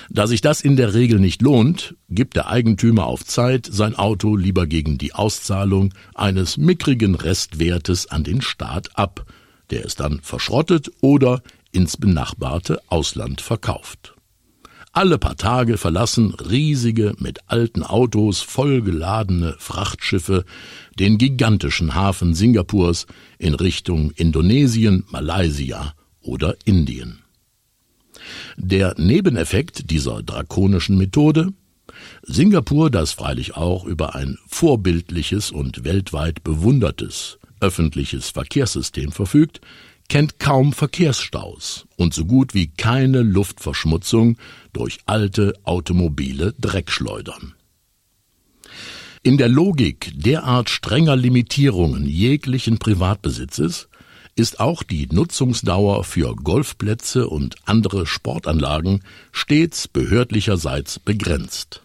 Da 0.10 0.28
sich 0.28 0.42
das 0.42 0.62
in 0.62 0.76
der 0.76 0.94
Regel 0.94 1.20
nicht 1.20 1.42
lohnt, 1.42 1.96
gibt 2.10 2.36
der 2.36 2.50
Eigentümer 2.50 3.06
auf 3.06 3.26
Zeit 3.26 3.68
sein 3.70 3.96
Auto 3.96 4.36
lieber 4.36 4.68
gegen 4.68 4.98
die 4.98 5.14
Auszahlung 5.14 5.94
eines 6.16 6.58
mickrigen 6.58 7.16
Restwertes 7.16 8.08
an 8.08 8.24
den 8.24 8.42
Staat 8.42 8.98
ab, 8.98 9.26
der 9.70 9.86
es 9.86 9.96
dann 9.96 10.20
verschrottet 10.22 10.92
oder 11.02 11.42
ins 11.72 11.98
benachbarte 11.98 12.80
Ausland 12.88 13.42
verkauft. 13.42 14.17
Alle 14.92 15.18
paar 15.18 15.36
Tage 15.36 15.78
verlassen 15.78 16.34
riesige, 16.34 17.16
mit 17.20 17.40
alten 17.48 17.84
Autos 17.84 18.42
vollgeladene 18.42 19.56
Frachtschiffe 19.60 20.46
den 20.98 21.18
gigantischen 21.18 21.94
Hafen 21.94 22.34
Singapurs 22.34 23.06
in 23.38 23.54
Richtung 23.54 24.12
Indonesien, 24.12 25.04
Malaysia 25.10 25.94
oder 26.22 26.56
Indien. 26.66 27.20
Der 28.58 28.96
Nebeneffekt 28.98 29.92
dieser 29.92 30.24
drakonischen 30.24 30.98
Methode 30.98 31.54
Singapur, 32.24 32.90
das 32.90 33.14
freilich 33.14 33.56
auch 33.56 33.86
über 33.86 34.16
ein 34.16 34.38
vorbildliches 34.48 35.52
und 35.52 35.84
weltweit 35.84 36.44
bewundertes 36.44 37.40
öffentliches 37.60 38.30
Verkehrssystem 38.30 39.12
verfügt, 39.12 39.62
kennt 40.10 40.40
kaum 40.40 40.74
Verkehrsstaus 40.74 41.86
und 41.96 42.14
so 42.14 42.26
gut 42.26 42.54
wie 42.54 42.68
keine 42.68 43.22
Luftverschmutzung 43.22 44.38
durch 44.74 45.00
alte 45.06 45.54
automobile 45.64 46.54
Dreckschleudern. 46.60 47.54
In 49.24 49.38
der 49.38 49.50
Logik 49.50 50.14
derart 50.16 50.70
strenger 50.70 51.16
Limitierungen 51.16 52.06
jeglichen 52.06 52.78
Privatbesitzes 52.78 53.90
ist 54.36 54.60
auch 54.60 54.84
die 54.84 55.08
Nutzungsdauer 55.12 56.04
für 56.04 56.36
Golfplätze 56.36 57.28
und 57.28 57.56
andere 57.66 58.06
Sportanlagen 58.06 59.04
stets 59.32 59.88
behördlicherseits 59.88 61.00
begrenzt. 61.00 61.82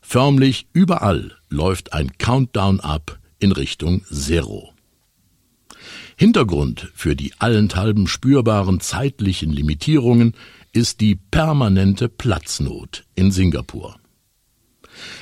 Förmlich 0.00 0.66
überall 0.72 1.36
läuft 1.50 1.92
ein 1.92 2.16
Countdown 2.16 2.80
ab 2.80 3.18
in 3.38 3.52
Richtung 3.52 4.02
Zero. 4.06 4.72
Hintergrund 6.20 6.90
für 6.96 7.14
die 7.14 7.32
allenthalben 7.38 8.08
spürbaren 8.08 8.80
zeitlichen 8.80 9.52
Limitierungen 9.52 10.34
ist 10.72 11.00
die 11.00 11.14
permanente 11.14 12.08
Platznot 12.08 13.04
in 13.14 13.30
Singapur. 13.30 14.00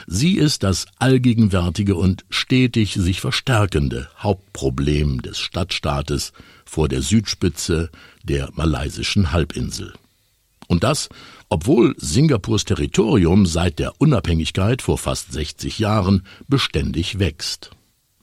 Sie 0.06 0.38
ist 0.38 0.62
das 0.62 0.86
allgegenwärtige 0.98 1.96
und 1.96 2.24
stetig 2.30 2.94
sich 2.94 3.20
verstärkende 3.20 4.08
Hauptproblem 4.18 5.20
des 5.20 5.38
Stadtstaates 5.38 6.32
vor 6.64 6.88
der 6.88 7.02
Südspitze 7.02 7.90
der 8.24 8.48
malaysischen 8.54 9.32
Halbinsel. 9.32 9.92
Und 10.66 10.82
das, 10.82 11.10
obwohl 11.50 11.94
Singapurs 11.98 12.64
Territorium 12.64 13.44
seit 13.44 13.80
der 13.80 14.00
Unabhängigkeit 14.00 14.80
vor 14.80 14.96
fast 14.96 15.30
60 15.30 15.78
Jahren 15.78 16.26
beständig 16.48 17.18
wächst. 17.18 17.75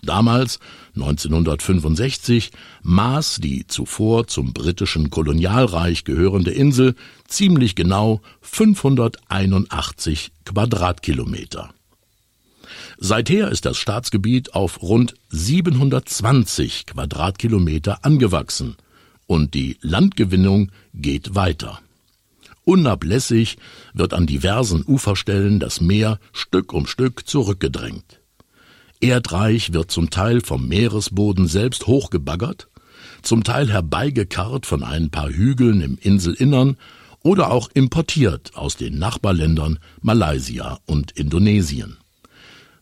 Damals, 0.04 0.60
1965, 0.96 2.52
maß 2.82 3.38
die 3.42 3.66
zuvor 3.68 4.28
zum 4.28 4.52
britischen 4.52 5.10
Kolonialreich 5.10 6.04
gehörende 6.04 6.52
Insel 6.52 6.96
ziemlich 7.28 7.76
genau 7.76 8.22
581 8.42 10.34
Quadratkilometer. 10.46 11.74
Seither 12.98 13.50
ist 13.50 13.66
das 13.66 13.78
Staatsgebiet 13.78 14.54
auf 14.54 14.82
rund 14.82 15.16
720 15.30 16.86
Quadratkilometer 16.86 18.04
angewachsen 18.04 18.76
und 19.26 19.54
die 19.54 19.78
Landgewinnung 19.82 20.72
geht 20.94 21.34
weiter. 21.34 21.80
Unablässig 22.66 23.58
wird 23.94 24.14
an 24.14 24.26
diversen 24.26 24.84
Uferstellen 24.86 25.60
das 25.60 25.82
Meer 25.82 26.20
Stück 26.34 26.74
um 26.74 26.88
Stück 26.88 27.28
zurückgedrängt. 27.28 28.20
Erdreich 29.04 29.74
wird 29.74 29.92
zum 29.92 30.10
Teil 30.12 30.40
vom 30.40 30.70
Meeresboden 30.70 31.50
selbst 31.50 31.88
hochgebaggert, 31.88 32.70
zum 33.22 33.44
Teil 33.44 33.70
herbeigekarrt 33.70 34.66
von 34.66 34.82
ein 34.82 35.10
paar 35.10 35.30
Hügeln 35.30 35.82
im 35.82 35.98
Inselinnern 35.98 36.78
oder 37.22 37.52
auch 37.52 37.70
importiert 37.74 38.52
aus 38.56 38.78
den 38.78 38.98
Nachbarländern 39.00 39.80
Malaysia 40.02 40.80
und 40.86 41.12
Indonesien. 41.12 41.98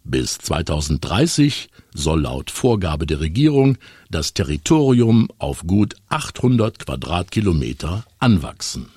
Bis 0.04 0.38
2030 0.38 1.70
soll 1.96 2.22
laut 2.22 2.52
Vorgabe 2.52 3.08
der 3.08 3.20
Regierung 3.20 3.80
das 4.12 4.36
Territorium 4.36 5.28
auf 5.40 5.66
gut 5.66 5.96
800 6.10 6.78
Quadratkilometer 6.78 8.06
anwachsen. 8.20 8.90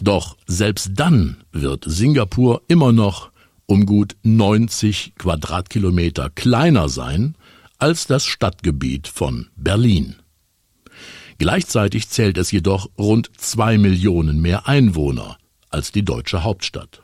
Doch 0.00 0.38
selbst 0.46 0.92
dann 0.94 1.36
wird 1.52 1.84
Singapur 1.86 2.62
immer 2.68 2.92
noch 2.92 3.30
um 3.68 3.84
gut 3.84 4.16
90 4.22 5.12
Quadratkilometer 5.18 6.30
kleiner 6.30 6.88
sein 6.88 7.36
als 7.78 8.06
das 8.06 8.24
Stadtgebiet 8.24 9.06
von 9.06 9.48
Berlin. 9.56 10.16
Gleichzeitig 11.36 12.08
zählt 12.08 12.38
es 12.38 12.50
jedoch 12.50 12.88
rund 12.98 13.30
zwei 13.36 13.76
Millionen 13.76 14.40
mehr 14.40 14.66
Einwohner 14.66 15.36
als 15.68 15.92
die 15.92 16.02
deutsche 16.02 16.42
Hauptstadt. 16.42 17.02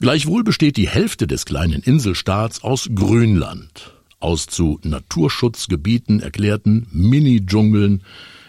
Gleichwohl 0.00 0.42
besteht 0.42 0.78
die 0.78 0.88
Hälfte 0.88 1.26
des 1.26 1.44
kleinen 1.44 1.82
Inselstaats 1.82 2.64
aus 2.64 2.88
Grünland, 2.94 3.92
aus 4.20 4.46
zu 4.46 4.80
Naturschutzgebieten 4.82 6.20
erklärten 6.20 6.86
Mini-Dschungeln, 6.90 8.02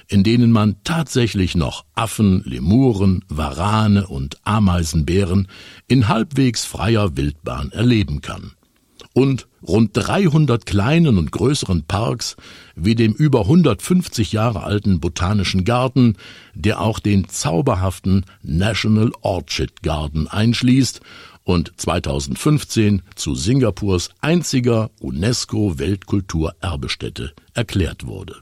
in 0.09 0.23
denen 0.23 0.51
man 0.51 0.75
tatsächlich 0.83 1.55
noch 1.55 1.85
Affen, 1.93 2.43
Lemuren, 2.43 3.23
Warane 3.29 4.07
und 4.07 4.37
Ameisenbären 4.43 5.47
in 5.87 6.07
halbwegs 6.07 6.65
freier 6.65 7.15
Wildbahn 7.15 7.71
erleben 7.71 8.21
kann. 8.21 8.53
Und 9.13 9.47
rund 9.61 9.91
300 9.93 10.65
kleinen 10.65 11.17
und 11.17 11.31
größeren 11.31 11.83
Parks 11.83 12.37
wie 12.75 12.95
dem 12.95 13.13
über 13.13 13.41
150 13.41 14.31
Jahre 14.31 14.63
alten 14.63 14.99
Botanischen 14.99 15.63
Garten, 15.63 16.15
der 16.53 16.81
auch 16.81 16.99
den 16.99 17.27
zauberhaften 17.27 18.25
National 18.41 19.11
Orchid 19.21 19.83
Garden 19.83 20.27
einschließt 20.27 21.01
und 21.43 21.73
2015 21.77 23.01
zu 23.15 23.35
Singapurs 23.35 24.09
einziger 24.21 24.91
UNESCO 24.99 25.79
Weltkulturerbestätte 25.79 27.33
erklärt 27.53 28.05
wurde. 28.05 28.35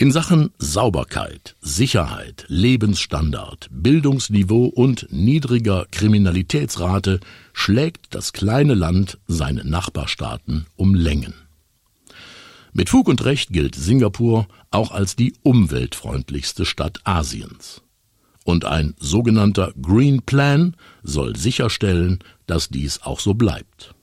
In 0.00 0.10
Sachen 0.12 0.48
Sauberkeit, 0.56 1.56
Sicherheit, 1.60 2.46
Lebensstandard, 2.48 3.68
Bildungsniveau 3.70 4.64
und 4.64 5.06
niedriger 5.10 5.84
Kriminalitätsrate 5.90 7.20
schlägt 7.52 8.14
das 8.14 8.32
kleine 8.32 8.72
Land 8.72 9.18
seine 9.26 9.62
Nachbarstaaten 9.62 10.64
um 10.76 10.94
Längen. 10.94 11.34
Mit 12.72 12.88
Fug 12.88 13.08
und 13.08 13.26
Recht 13.26 13.50
gilt 13.52 13.74
Singapur 13.74 14.48
auch 14.70 14.90
als 14.90 15.16
die 15.16 15.34
umweltfreundlichste 15.42 16.64
Stadt 16.64 17.02
Asiens. 17.04 17.82
Und 18.42 18.64
ein 18.64 18.94
sogenannter 18.98 19.74
Green 19.82 20.22
Plan 20.22 20.76
soll 21.02 21.36
sicherstellen, 21.36 22.20
dass 22.46 22.70
dies 22.70 23.02
auch 23.02 23.20
so 23.20 23.34
bleibt. 23.34 23.94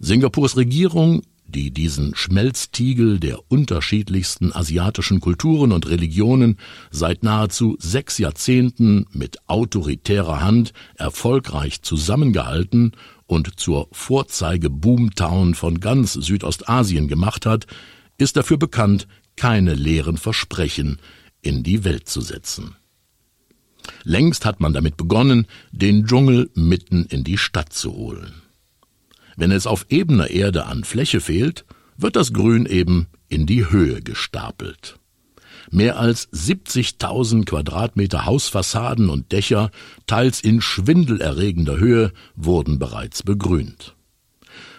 Singapurs 0.00 0.56
Regierung, 0.56 1.22
die 1.48 1.70
diesen 1.70 2.14
Schmelztiegel 2.14 3.18
der 3.18 3.40
unterschiedlichsten 3.50 4.52
asiatischen 4.52 5.20
Kulturen 5.20 5.72
und 5.72 5.88
Religionen 5.88 6.58
seit 6.90 7.22
nahezu 7.22 7.76
sechs 7.80 8.18
Jahrzehnten 8.18 9.06
mit 9.12 9.38
autoritärer 9.48 10.42
Hand 10.42 10.72
erfolgreich 10.94 11.82
zusammengehalten 11.82 12.92
und 13.26 13.58
zur 13.58 13.88
Vorzeige-Boomtown 13.92 15.54
von 15.54 15.80
ganz 15.80 16.12
Südostasien 16.12 17.08
gemacht 17.08 17.46
hat, 17.46 17.66
ist 18.18 18.36
dafür 18.36 18.58
bekannt, 18.58 19.08
keine 19.36 19.74
leeren 19.74 20.18
Versprechen 20.18 20.98
in 21.40 21.62
die 21.62 21.84
Welt 21.84 22.08
zu 22.08 22.20
setzen. 22.20 22.76
Längst 24.02 24.44
hat 24.44 24.60
man 24.60 24.74
damit 24.74 24.96
begonnen, 24.96 25.46
den 25.72 26.06
Dschungel 26.06 26.50
mitten 26.54 27.06
in 27.06 27.24
die 27.24 27.38
Stadt 27.38 27.72
zu 27.72 27.92
holen. 27.92 28.42
Wenn 29.38 29.52
es 29.52 29.68
auf 29.68 29.86
ebener 29.88 30.30
Erde 30.30 30.66
an 30.66 30.82
Fläche 30.82 31.20
fehlt, 31.20 31.64
wird 31.96 32.16
das 32.16 32.32
Grün 32.32 32.66
eben 32.66 33.06
in 33.28 33.46
die 33.46 33.70
Höhe 33.70 34.02
gestapelt. 34.02 34.98
Mehr 35.70 35.96
als 35.96 36.28
70.000 36.32 37.44
Quadratmeter 37.44 38.26
Hausfassaden 38.26 39.08
und 39.08 39.30
Dächer, 39.30 39.70
teils 40.08 40.40
in 40.40 40.60
schwindelerregender 40.60 41.78
Höhe, 41.78 42.12
wurden 42.34 42.80
bereits 42.80 43.22
begrünt. 43.22 43.94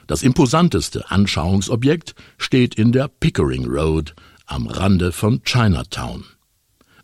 Das 0.07 0.23
imposanteste 0.23 1.09
Anschauungsobjekt 1.09 2.13
steht 2.37 2.75
in 2.75 2.91
der 2.91 3.07
Pickering 3.07 3.65
Road 3.65 4.13
am 4.45 4.67
Rande 4.67 5.13
von 5.13 5.41
Chinatown. 5.45 6.25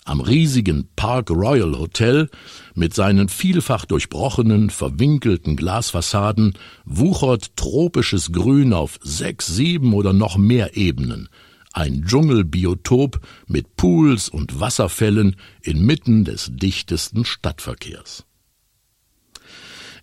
Am 0.08 0.22
riesigen 0.22 0.88
Park 0.96 1.32
Royal 1.32 1.80
Hotel 1.80 2.30
mit 2.76 2.94
seinen 2.94 3.28
vielfach 3.28 3.86
durchbrochenen, 3.86 4.70
verwinkelten 4.70 5.56
Glasfassaden 5.56 6.54
wuchert 6.86 7.58
tropisches 7.58 8.32
Grün 8.32 8.72
auf 8.72 9.00
sechs, 9.02 9.48
sieben 9.48 9.96
oder 9.96 10.14
noch 10.14 10.38
mehr 10.38 10.78
Ebenen. 10.78 11.28
Ein 11.74 12.04
Dschungelbiotop 12.06 13.20
mit 13.48 13.78
Pools 13.78 14.30
und 14.30 14.60
Wasserfällen 14.60 15.38
inmitten 15.64 16.24
des 16.24 16.52
dichtesten 16.54 17.26
Stadtverkehrs. 17.26 18.26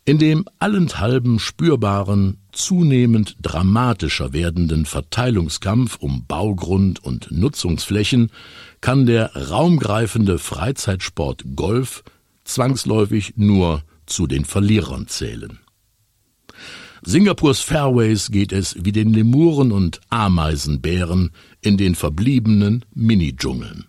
In 0.04 0.18
dem 0.18 0.46
allenthalben 0.58 1.38
spürbaren, 1.38 2.38
zunehmend 2.50 3.36
dramatischer 3.40 4.32
werdenden 4.32 4.84
Verteilungskampf 4.84 5.96
um 5.96 6.26
Baugrund 6.26 7.04
und 7.04 7.30
Nutzungsflächen 7.30 8.32
kann 8.80 9.06
der 9.06 9.36
raumgreifende 9.36 10.40
Freizeitsport 10.40 11.44
Golf 11.54 12.02
zwangsläufig 12.42 13.34
nur 13.36 13.84
zu 14.06 14.26
den 14.26 14.44
Verlierern 14.44 15.06
zählen. 15.06 15.60
Singapurs 17.04 17.60
Fairways 17.60 18.32
geht 18.32 18.52
es 18.52 18.76
wie 18.80 18.92
den 18.92 19.12
Lemuren 19.12 19.70
und 19.70 20.00
Ameisenbären 20.10 21.30
in 21.60 21.76
den 21.76 21.94
verbliebenen 21.94 22.84
Mini-Dschungeln. 22.92 23.86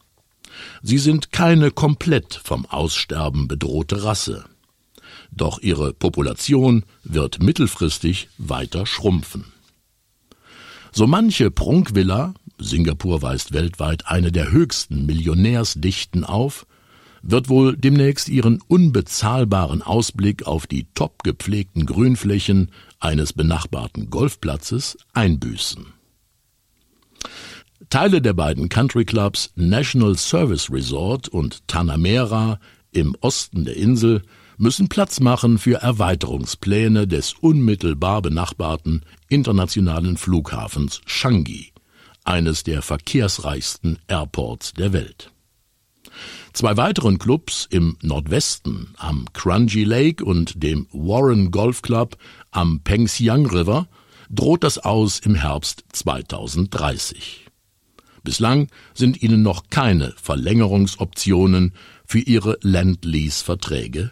Sie 0.84 1.00
sind 1.00 1.32
keine 1.32 1.72
komplett 1.72 2.40
vom 2.44 2.68
Aussterben 2.68 3.48
bedrohte 3.48 4.04
Rasse. 4.04 4.46
Doch 5.36 5.60
ihre 5.60 5.94
Population 5.94 6.84
wird 7.04 7.42
mittelfristig 7.42 8.30
weiter 8.38 8.86
schrumpfen. 8.86 9.46
So 10.92 11.08
manche 11.08 11.50
Prunkvilla, 11.50 12.36
Singapur 12.60 13.24
weist 13.24 13.52
weltweit 13.52 14.08
eine 14.08 14.32
der 14.32 14.52
höchsten 14.52 15.08
Millionärsdichten 15.08 16.24
auf, 16.24 16.68
wird 17.24 17.50
wohl 17.50 17.76
demnächst 17.76 18.30
ihren 18.30 18.62
unbezahlbaren 18.68 19.82
Ausblick 19.82 20.46
auf 20.46 20.68
die 20.68 20.86
top 20.94 21.24
gepflegten 21.24 21.86
Grünflächen 21.86 22.70
eines 23.00 23.34
benachbarten 23.34 24.10
Golfplatzes 24.12 24.98
einbüßen. 25.14 25.88
Teile 27.90 28.22
der 28.22 28.34
beiden 28.34 28.70
Country 28.70 29.06
Clubs 29.06 29.52
National 29.56 30.16
Service 30.18 30.72
Resort 30.72 31.28
und 31.28 31.68
Tanamera 31.68 32.60
im 32.92 33.16
Osten 33.22 33.66
der 33.66 33.78
Insel 33.78 34.22
müssen 34.58 34.90
Platz 34.90 35.20
machen 35.20 35.58
für 35.58 35.82
Erweiterungspläne 35.82 37.08
des 37.08 37.34
unmittelbar 37.34 38.22
benachbarten 38.22 39.02
internationalen 39.30 40.18
Flughafens 40.18 41.02
Changi, 41.06 41.74
eines 42.24 42.64
der 42.64 42.82
verkehrsreichsten 42.82 44.00
Airports 44.08 44.74
der 44.74 44.94
Welt. 44.94 45.32
Zwei 46.54 46.78
weiteren 46.78 47.18
Clubs 47.18 47.68
im 47.72 47.98
Nordwesten 48.02 48.94
am 48.98 49.26
Crunchy 49.34 49.84
Lake 49.84 50.24
und 50.24 50.62
dem 50.62 50.88
Warren 50.92 51.50
Golf 51.50 51.82
Club 51.82 52.18
am 52.52 52.82
Pengsiang 52.82 53.48
River 53.48 53.88
droht 54.30 54.64
das 54.64 54.78
Aus 54.78 55.20
im 55.20 55.36
Herbst 55.36 55.84
2030. 55.94 57.48
Bislang 58.24 58.68
sind 58.94 59.22
ihnen 59.22 59.42
noch 59.42 59.70
keine 59.70 60.14
Verlängerungsoptionen 60.22 61.74
für 62.06 62.20
ihre 62.20 62.58
Land-Lease-Verträge 62.62 64.12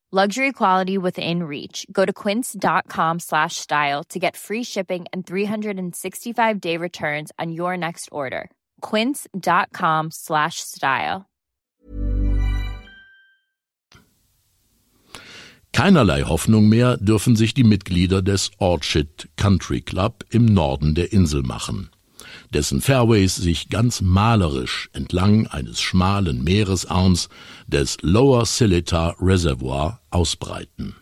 luxury 0.11 0.51
quality 0.51 0.97
within 0.97 1.43
reach. 1.43 1.85
Go 1.89 2.03
to 2.03 2.11
quince.com 2.11 3.19
slash 3.19 3.55
style 3.55 4.03
to 4.09 4.19
get 4.19 4.35
free 4.35 4.63
shipping 4.63 5.05
and 5.13 5.25
365 5.25 6.59
day 6.59 6.75
returns 6.75 7.31
on 7.39 7.53
your 7.53 7.77
next 7.77 8.09
order. 8.11 8.49
quince.com 8.81 10.09
slash 10.11 10.59
style. 10.59 11.27
Keinerlei 15.73 16.23
Hoffnung 16.23 16.67
mehr 16.67 16.97
dürfen 16.97 17.37
sich 17.37 17.53
die 17.53 17.63
Mitglieder 17.63 18.21
des 18.21 18.51
Orchid 18.59 19.29
Country 19.37 19.81
Club 19.81 20.25
im 20.29 20.45
Norden 20.45 20.95
der 20.95 21.13
Insel 21.13 21.43
machen. 21.43 21.89
Dessen 22.53 22.81
Fairways 22.81 23.35
sich 23.35 23.69
ganz 23.69 24.01
malerisch 24.01 24.89
entlang 24.93 25.47
eines 25.47 25.81
schmalen 25.81 26.43
Meeresarms 26.43 27.29
des 27.67 27.97
Lower 28.01 28.45
Sillita 28.45 29.15
Reservoir 29.19 30.01
ausbreiten. 30.09 30.95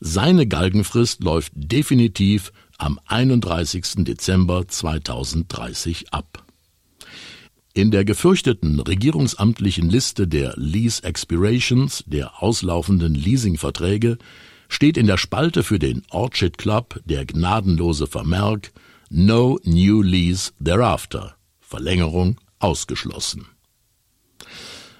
Seine 0.00 0.46
Galgenfrist 0.46 1.24
läuft 1.24 1.52
definitiv 1.54 2.52
am 2.78 3.00
31. 3.06 4.04
Dezember 4.04 4.68
2030 4.68 6.12
ab. 6.12 6.44
In 7.72 7.90
der 7.90 8.04
gefürchteten 8.04 8.78
regierungsamtlichen 8.78 9.90
Liste 9.90 10.28
der 10.28 10.54
Lease 10.56 11.02
Expirations, 11.02 12.04
der 12.06 12.40
auslaufenden 12.42 13.14
Leasingverträge, 13.14 14.18
steht 14.68 14.96
in 14.96 15.06
der 15.06 15.18
Spalte 15.18 15.62
für 15.62 15.78
den 15.78 16.02
Orchid 16.10 16.56
Club 16.58 17.00
der 17.04 17.26
gnadenlose 17.26 18.06
Vermerk 18.06 18.72
No 19.16 19.60
New 19.62 20.02
Lease 20.02 20.50
Thereafter. 20.58 21.36
Verlängerung 21.60 22.40
ausgeschlossen. 22.58 23.46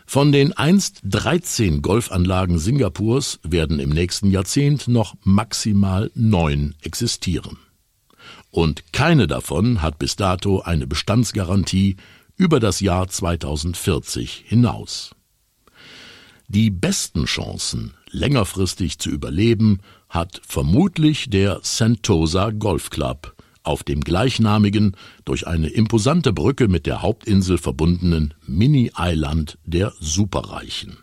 Von 0.06 0.30
den 0.30 0.52
einst 0.52 1.00
13 1.02 1.82
Golfanlagen 1.82 2.60
Singapurs 2.60 3.40
werden 3.42 3.80
im 3.80 3.90
nächsten 3.90 4.30
Jahrzehnt 4.30 4.86
noch 4.86 5.16
maximal 5.24 6.12
neun 6.14 6.76
existieren. 6.82 7.58
Und 8.52 8.92
keine 8.92 9.26
davon 9.26 9.82
hat 9.82 9.98
bis 9.98 10.14
dato 10.14 10.60
eine 10.60 10.86
Bestandsgarantie 10.86 11.96
über 12.36 12.60
das 12.60 12.78
Jahr 12.78 13.08
2040 13.08 14.44
hinaus. 14.46 15.10
Die 16.46 16.70
besten 16.70 17.24
Chancen, 17.24 17.94
längerfristig 18.12 19.00
zu 19.00 19.10
überleben, 19.10 19.80
hat 20.08 20.40
vermutlich 20.46 21.30
der 21.30 21.58
Sentosa 21.64 22.50
Golf 22.50 22.90
Club 22.90 23.33
auf 23.64 23.82
dem 23.82 24.02
gleichnamigen, 24.02 24.96
durch 25.24 25.46
eine 25.46 25.68
imposante 25.68 26.32
Brücke 26.32 26.68
mit 26.68 26.86
der 26.86 27.02
Hauptinsel 27.02 27.58
verbundenen 27.58 28.34
Mini-Eiland 28.46 29.58
der 29.64 29.92
Superreichen. 29.98 30.98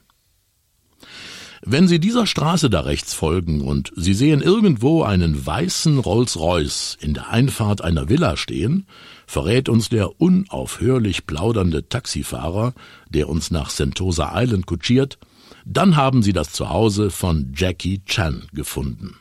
Wenn 1.63 1.87
Sie 1.87 1.99
dieser 1.99 2.25
Straße 2.25 2.71
da 2.71 2.81
rechts 2.81 3.13
folgen 3.13 3.61
und 3.61 3.91
Sie 3.95 4.15
sehen 4.15 4.41
irgendwo 4.41 5.03
einen 5.03 5.45
weißen 5.45 5.99
Rolls-Royce 5.99 6.97
in 6.99 7.13
der 7.13 7.29
Einfahrt 7.29 7.83
einer 7.83 8.09
Villa 8.09 8.35
stehen, 8.35 8.87
verrät 9.27 9.69
uns 9.69 9.89
der 9.89 10.19
unaufhörlich 10.19 11.27
plaudernde 11.27 11.87
Taxifahrer, 11.87 12.73
der 13.09 13.29
uns 13.29 13.51
nach 13.51 13.69
Sentosa 13.69 14.31
Island 14.33 14.65
kutschiert, 14.65 15.19
dann 15.63 15.95
haben 15.95 16.23
Sie 16.23 16.33
das 16.33 16.51
Zuhause 16.51 17.11
von 17.11 17.53
Jackie 17.55 18.01
Chan 18.05 18.47
gefunden. 18.53 19.20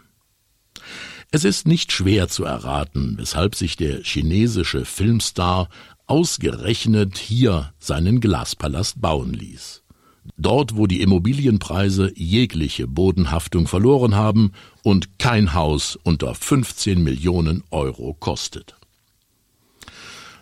Es 1.33 1.45
ist 1.45 1.69
nicht 1.69 1.93
schwer 1.93 2.29
zu 2.29 2.45
erraten, 2.45 3.15
weshalb 3.17 3.55
sich 3.55 3.77
der 3.77 4.03
chinesische 4.03 4.85
Filmstar 4.85 5.69
ausgerechnet 6.09 7.19
hier 7.19 7.73
seinen 7.79 8.21
Glaspalast 8.21 9.01
bauen 9.01 9.33
ließ. 9.33 9.85
Dort, 10.37 10.77
wo 10.77 10.89
die 10.89 11.03
Immobilienpreise 11.03 12.13
jegliche 12.17 12.89
Bodenhaftung 12.89 13.69
verloren 13.69 14.17
haben 14.17 14.53
und 14.83 15.21
kein 15.21 15.55
Haus 15.55 15.97
unter 16.03 16.35
15 16.35 17.01
Millionen 17.01 17.63
Euro 17.71 18.15
kostet. 18.19 18.75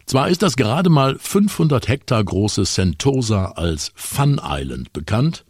Zwar 0.07 0.31
ist 0.31 0.41
das 0.41 0.57
gerade 0.57 0.89
mal 0.89 1.19
500 1.19 1.87
Hektar 1.87 2.25
große 2.25 2.65
Sentosa 2.65 3.53
als 3.57 3.93
Fun 3.95 4.41
Island 4.43 4.95
bekannt, 4.95 5.45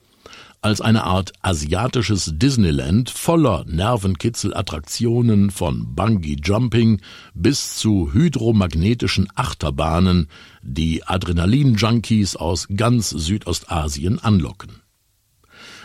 als 0.61 0.81
eine 0.81 1.05
Art 1.05 1.33
asiatisches 1.43 2.33
Disneyland 2.35 3.11
voller 3.11 3.65
Nervenkitzel-Attraktionen 3.67 5.51
von 5.51 5.95
Bungee-Jumping 5.95 7.01
bis 7.35 7.77
zu 7.77 8.13
hydromagnetischen 8.13 9.29
Achterbahnen, 9.35 10.29
die 10.63 11.05
Adrenalin-Junkies 11.05 12.37
aus 12.37 12.69
ganz 12.75 13.11
Südostasien 13.11 14.19
anlocken. 14.19 14.83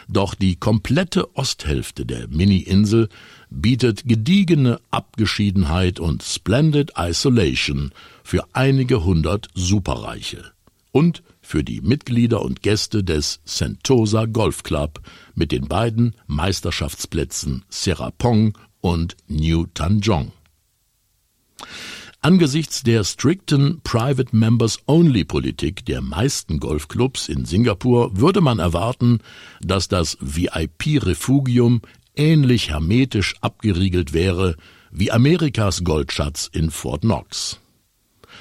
Doch 0.09 0.36
die 0.36 0.55
komplette 0.57 1.36
Osthälfte 1.36 2.05
der 2.05 2.27
Mini-Insel 2.27 3.09
bietet 3.49 4.03
gediegene 4.05 4.79
Abgeschiedenheit 4.91 5.99
und 5.99 6.23
Splendid 6.23 6.93
Isolation 6.97 7.91
für 8.23 8.45
einige 8.53 9.03
hundert 9.03 9.47
Superreiche 9.53 10.51
und 10.91 11.23
für 11.54 11.63
die 11.63 11.82
Mitglieder 11.82 12.42
und 12.42 12.63
Gäste 12.63 13.04
des 13.04 13.39
Sentosa 13.46 14.26
Golf 14.26 14.63
Club 14.63 15.02
mit 15.36 15.52
den 15.52 15.68
beiden 15.68 16.16
Meisterschaftsplätzen 16.26 17.63
Serapong 17.70 18.58
und 18.82 19.16
New 19.28 19.68
Tanjong. 19.72 20.32
Angesichts 22.22 22.82
der 22.82 23.04
strikten 23.04 23.82
Private 23.84 24.36
Members 24.36 24.80
Only 24.88 25.26
Politik 25.26 25.86
der 25.86 26.02
meisten 26.02 26.60
Golfclubs 26.60 27.30
in 27.30 27.46
Singapur 27.46 28.18
würde 28.20 28.42
man 28.42 28.58
erwarten, 28.58 29.20
dass 29.62 29.88
das 29.88 30.18
VIP 30.22 31.06
Refugium 31.06 31.84
ähnlich 32.16 32.72
hermetisch 32.72 33.36
abgeriegelt 33.42 34.12
wäre 34.12 34.56
wie 34.89 35.12
Amerikas 35.12 35.84
Goldschatz 35.84 36.50
in 36.52 36.72
Fort 36.72 37.02
Knox. 37.02 37.60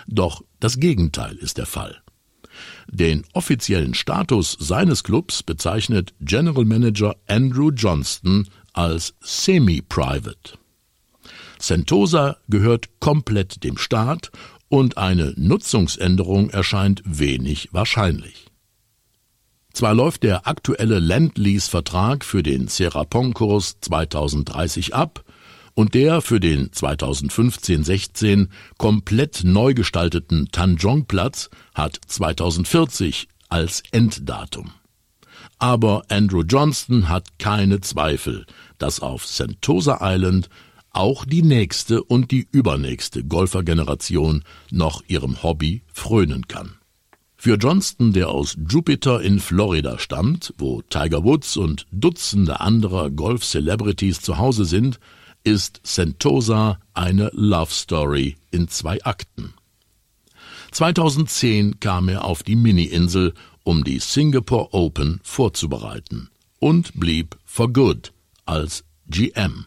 Doch 0.06 0.42
das 0.60 0.80
Gegenteil 0.80 1.36
ist 1.36 1.58
der 1.58 1.66
Fall. 1.66 2.01
Den 2.92 3.24
offiziellen 3.32 3.94
Status 3.94 4.54
seines 4.60 5.02
Clubs 5.02 5.42
bezeichnet 5.42 6.12
General 6.20 6.66
Manager 6.66 7.16
Andrew 7.26 7.70
Johnston 7.70 8.46
als 8.74 9.14
semi-private. 9.20 10.58
Sentosa 11.58 12.36
gehört 12.48 12.90
komplett 13.00 13.64
dem 13.64 13.78
Staat 13.78 14.30
und 14.68 14.98
eine 14.98 15.32
Nutzungsänderung 15.36 16.50
erscheint 16.50 17.02
wenig 17.06 17.70
wahrscheinlich. 17.72 18.46
Zwar 19.72 19.94
läuft 19.94 20.22
der 20.22 20.46
aktuelle 20.46 20.98
Land-Lease-Vertrag 20.98 22.26
für 22.26 22.42
den 22.42 22.68
Serapong-Kurs 22.68 23.76
2030 23.80 24.94
ab, 24.94 25.24
und 25.74 25.94
der 25.94 26.20
für 26.20 26.40
den 26.40 26.70
2015-16 26.70 28.48
komplett 28.78 29.42
neu 29.44 29.74
gestalteten 29.74 30.48
Tanjong-Platz 30.52 31.50
hat 31.74 31.98
2040 32.06 33.28
als 33.48 33.82
Enddatum. 33.90 34.72
Aber 35.58 36.02
Andrew 36.08 36.42
Johnston 36.42 37.08
hat 37.08 37.38
keine 37.38 37.80
Zweifel, 37.80 38.46
dass 38.78 39.00
auf 39.00 39.26
Sentosa 39.26 39.98
Island 40.02 40.48
auch 40.90 41.24
die 41.24 41.42
nächste 41.42 42.02
und 42.02 42.30
die 42.30 42.46
übernächste 42.50 43.24
Golfergeneration 43.24 44.44
noch 44.70 45.02
ihrem 45.06 45.42
Hobby 45.42 45.82
frönen 45.92 46.48
kann. 46.48 46.74
Für 47.36 47.56
Johnston, 47.56 48.12
der 48.12 48.28
aus 48.28 48.56
Jupiter 48.68 49.20
in 49.20 49.40
Florida 49.40 49.98
stammt, 49.98 50.54
wo 50.58 50.82
Tiger 50.82 51.24
Woods 51.24 51.56
und 51.56 51.86
Dutzende 51.90 52.60
anderer 52.60 53.10
Golf-Celebrities 53.10 54.20
zu 54.20 54.38
Hause 54.38 54.64
sind, 54.64 55.00
ist 55.44 55.80
Sentosa 55.84 56.78
eine 56.94 57.30
Love 57.32 57.72
Story 57.72 58.36
in 58.50 58.68
zwei 58.68 59.02
Akten. 59.04 59.54
2010 60.72 61.80
kam 61.80 62.08
er 62.08 62.24
auf 62.24 62.42
die 62.42 62.56
Mini-Insel, 62.56 63.34
um 63.62 63.84
die 63.84 63.98
Singapore 63.98 64.72
Open 64.72 65.20
vorzubereiten 65.22 66.30
und 66.58 66.98
blieb 66.98 67.36
for 67.44 67.72
good 67.72 68.12
als 68.46 68.84
GM. 69.08 69.66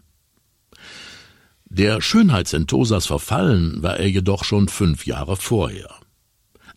Der 1.65 2.01
Schönheit 2.01 2.47
Sentosas 2.47 3.05
verfallen 3.05 3.83
war 3.83 3.97
er 3.97 4.09
jedoch 4.09 4.43
schon 4.43 4.67
fünf 4.67 5.05
Jahre 5.05 5.35
vorher. 5.35 5.93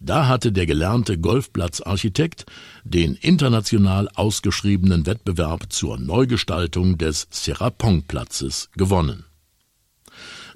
Da 0.01 0.29
hatte 0.29 0.53
der 0.53 0.67
gelernte 0.67 1.19
Golfplatzarchitekt 1.19 2.47
den 2.85 3.15
international 3.15 4.09
ausgeschriebenen 4.15 5.07
Wettbewerb 5.07 5.73
zur 5.73 5.99
Neugestaltung 5.99 6.99
des 6.99 7.27
Serapong-Platzes 7.31 8.71
gewonnen. 8.77 9.25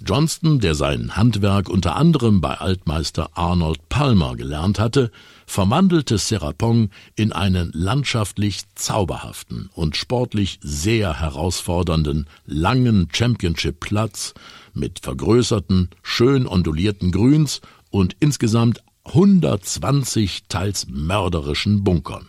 Johnston, 0.05 0.59
der 0.59 0.75
sein 0.75 1.17
Handwerk 1.17 1.69
unter 1.69 1.95
anderem 1.95 2.41
bei 2.41 2.55
Altmeister 2.55 3.31
Arnold 3.35 3.89
Palmer 3.89 4.35
gelernt 4.35 4.81
hatte, 4.81 5.13
verwandelte 5.47 6.19
Serapong 6.19 6.91
in 7.15 7.33
einen 7.33 7.71
landschaftlich 7.73 8.63
zauberhaften 8.75 9.71
und 9.75 9.97
sportlich 9.97 10.59
sehr 10.61 11.21
herausfordernden 11.21 12.27
langen 12.47 13.09
Championship-Platz 13.13 14.35
mit 14.75 14.99
vergrößerten, 15.01 15.91
schön 16.03 16.49
ondulierten 16.49 17.13
Grüns 17.13 17.61
und 17.91 18.17
insgesamt 18.19 18.83
120 19.05 20.45
teils 20.49 20.87
mörderischen 20.89 21.85
Bunkern. 21.85 22.27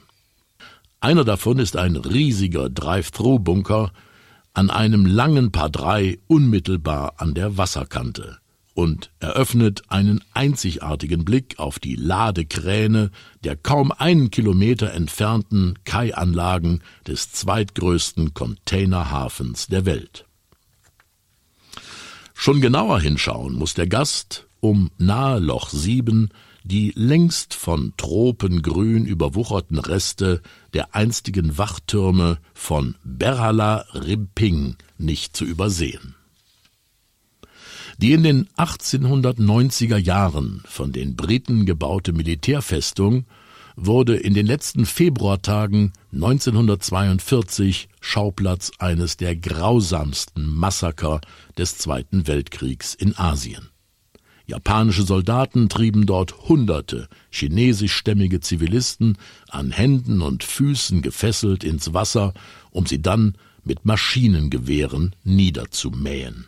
Einer 0.99 1.23
davon 1.23 1.59
ist 1.59 1.77
ein 1.77 1.95
riesiger 1.95 2.69
Drive-Through-Bunker 2.69 3.91
an 4.53 4.69
einem 4.69 5.05
langen 5.05 5.51
Paar 5.51 5.69
3 5.69 6.19
unmittelbar 6.27 7.15
an 7.17 7.33
der 7.33 7.57
Wasserkante 7.57 8.37
und 8.73 9.11
eröffnet 9.19 9.83
einen 9.89 10.23
einzigartigen 10.33 11.25
Blick 11.25 11.59
auf 11.59 11.77
die 11.77 11.95
Ladekräne 11.95 13.11
der 13.43 13.55
kaum 13.55 13.91
einen 13.91 14.31
Kilometer 14.31 14.93
entfernten 14.93 15.77
Kaianlagen 15.85 16.81
des 17.07 17.31
zweitgrößten 17.31 18.33
Containerhafens 18.33 19.67
der 19.67 19.85
Welt. 19.85 20.25
Schon 22.33 22.61
genauer 22.61 22.99
hinschauen 22.99 23.53
muss 23.53 23.73
der 23.73 23.87
Gast, 23.87 24.47
um 24.59 24.89
nahe 24.97 25.39
Loch 25.39 25.69
7 25.69 26.29
die 26.63 26.93
längst 26.95 27.53
von 27.53 27.93
Tropengrün 27.97 29.05
überwucherten 29.05 29.79
Reste 29.79 30.41
der 30.73 30.95
einstigen 30.95 31.57
Wachtürme 31.57 32.39
von 32.53 32.95
Berhala 33.03 33.85
Rimping 33.93 34.77
nicht 34.97 35.35
zu 35.35 35.45
übersehen. 35.45 36.15
Die 37.97 38.13
in 38.13 38.23
den 38.23 38.47
1890er 38.57 39.97
Jahren 39.97 40.63
von 40.65 40.91
den 40.91 41.15
Briten 41.15 41.65
gebaute 41.65 42.11
Militärfestung 42.11 43.25
wurde 43.75 44.15
in 44.15 44.33
den 44.33 44.45
letzten 44.45 44.85
Februartagen 44.85 45.93
1942 46.11 47.89
Schauplatz 48.01 48.71
eines 48.79 49.17
der 49.17 49.35
grausamsten 49.35 50.47
Massaker 50.47 51.21
des 51.57 51.77
Zweiten 51.77 52.27
Weltkriegs 52.27 52.93
in 52.93 53.17
Asien. 53.17 53.72
Japanische 54.45 55.03
Soldaten 55.03 55.69
trieben 55.69 56.05
dort 56.05 56.49
Hunderte 56.49 57.07
chinesischstämmige 57.29 58.41
Zivilisten 58.41 59.17
an 59.49 59.71
Händen 59.71 60.21
und 60.21 60.43
Füßen 60.43 61.01
gefesselt 61.01 61.63
ins 61.63 61.93
Wasser, 61.93 62.33
um 62.71 62.85
sie 62.85 63.01
dann 63.01 63.35
mit 63.63 63.85
Maschinengewehren 63.85 65.15
niederzumähen. 65.23 66.47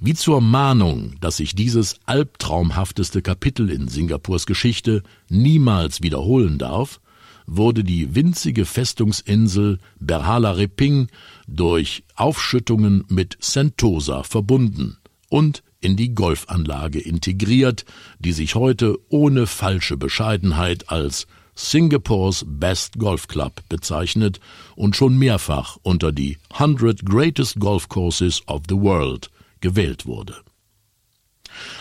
Wie 0.00 0.14
zur 0.14 0.40
Mahnung, 0.40 1.16
dass 1.20 1.38
sich 1.38 1.56
dieses 1.56 1.96
albtraumhafteste 2.06 3.20
Kapitel 3.20 3.68
in 3.68 3.88
Singapurs 3.88 4.46
Geschichte 4.46 5.02
niemals 5.28 6.02
wiederholen 6.02 6.58
darf, 6.58 7.00
wurde 7.46 7.82
die 7.82 8.14
winzige 8.14 8.64
Festungsinsel 8.64 9.78
Berhala 9.98 10.52
Reping 10.52 11.08
durch 11.48 12.04
Aufschüttungen 12.14 13.04
mit 13.08 13.38
Sentosa 13.40 14.22
verbunden 14.22 14.98
und 15.30 15.62
in 15.80 15.96
die 15.96 16.14
Golfanlage 16.14 17.00
integriert, 17.00 17.84
die 18.18 18.32
sich 18.32 18.54
heute 18.54 18.98
ohne 19.08 19.46
falsche 19.46 19.96
Bescheidenheit 19.96 20.90
als 20.90 21.26
Singapores 21.54 22.44
Best 22.46 22.98
Golf 22.98 23.26
Club 23.26 23.62
bezeichnet 23.68 24.38
und 24.76 24.94
schon 24.94 25.18
mehrfach 25.18 25.76
unter 25.82 26.12
die 26.12 26.38
100 26.50 27.04
Greatest 27.04 27.58
Golf 27.58 27.88
Courses 27.88 28.46
of 28.46 28.62
the 28.68 28.76
World 28.76 29.30
gewählt 29.60 30.06
wurde. 30.06 30.36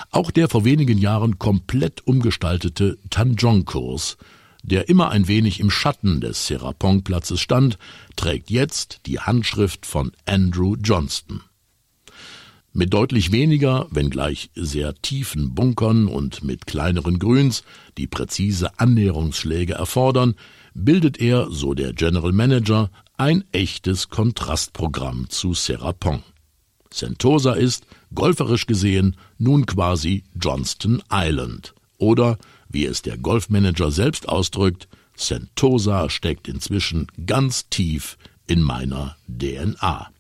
Auch 0.10 0.32
der 0.32 0.50
vor 0.50 0.66
wenigen 0.66 0.98
Jahren 0.98 1.38
komplett 1.38 2.06
umgestaltete 2.08 2.98
Tanjong-Kurs, 3.10 4.18
der 4.64 4.90
immer 4.90 5.12
ein 5.12 5.28
wenig 5.28 5.60
im 5.60 5.70
Schatten 5.70 6.22
des 6.22 6.48
Serapong-Platzes 6.48 7.40
stand, 7.40 7.78
trägt 8.16 8.50
jetzt 8.50 9.02
die 9.06 9.20
Handschrift 9.20 9.86
von 9.86 10.12
Andrew 10.26 10.76
Johnston. 10.76 11.44
Mit 12.80 12.94
deutlich 12.94 13.32
weniger, 13.32 13.88
wenngleich 13.90 14.52
sehr 14.54 14.94
tiefen 15.02 15.56
Bunkern 15.56 16.08
und 16.08 16.44
mit 16.44 16.68
kleineren 16.68 17.18
Grüns, 17.18 17.63
die 17.98 18.06
präzise 18.06 18.80
Annäherungsschläge 18.80 19.74
erfordern, 19.74 20.36
bildet 20.76 21.20
er, 21.20 21.50
so 21.50 21.74
der 21.74 21.94
General 21.94 22.32
Manager, 22.32 22.92
ein 23.18 23.44
echtes 23.52 24.10
Kontrastprogramm 24.10 25.28
zu 25.28 25.56
Serapong. 25.56 26.22
Sentosa 26.92 27.54
ist, 27.54 27.88
golferisch 28.13 28.68
gesehen, 28.68 29.16
nun 29.40 29.66
quasi 29.66 30.24
Johnston 30.40 31.02
Island. 31.12 31.74
Oder, 31.98 32.38
wie 32.70 32.86
es 32.86 33.02
der 33.02 33.18
Golfmanager 33.18 33.90
selbst 33.90 34.30
ausdrückt, 34.30 34.88
Sentosa 35.16 36.12
steckt 36.12 36.48
inzwischen 36.48 37.08
ganz 37.26 37.70
tief 37.70 38.20
in 38.46 38.62
meiner 38.62 39.18
DNA. 39.28 40.12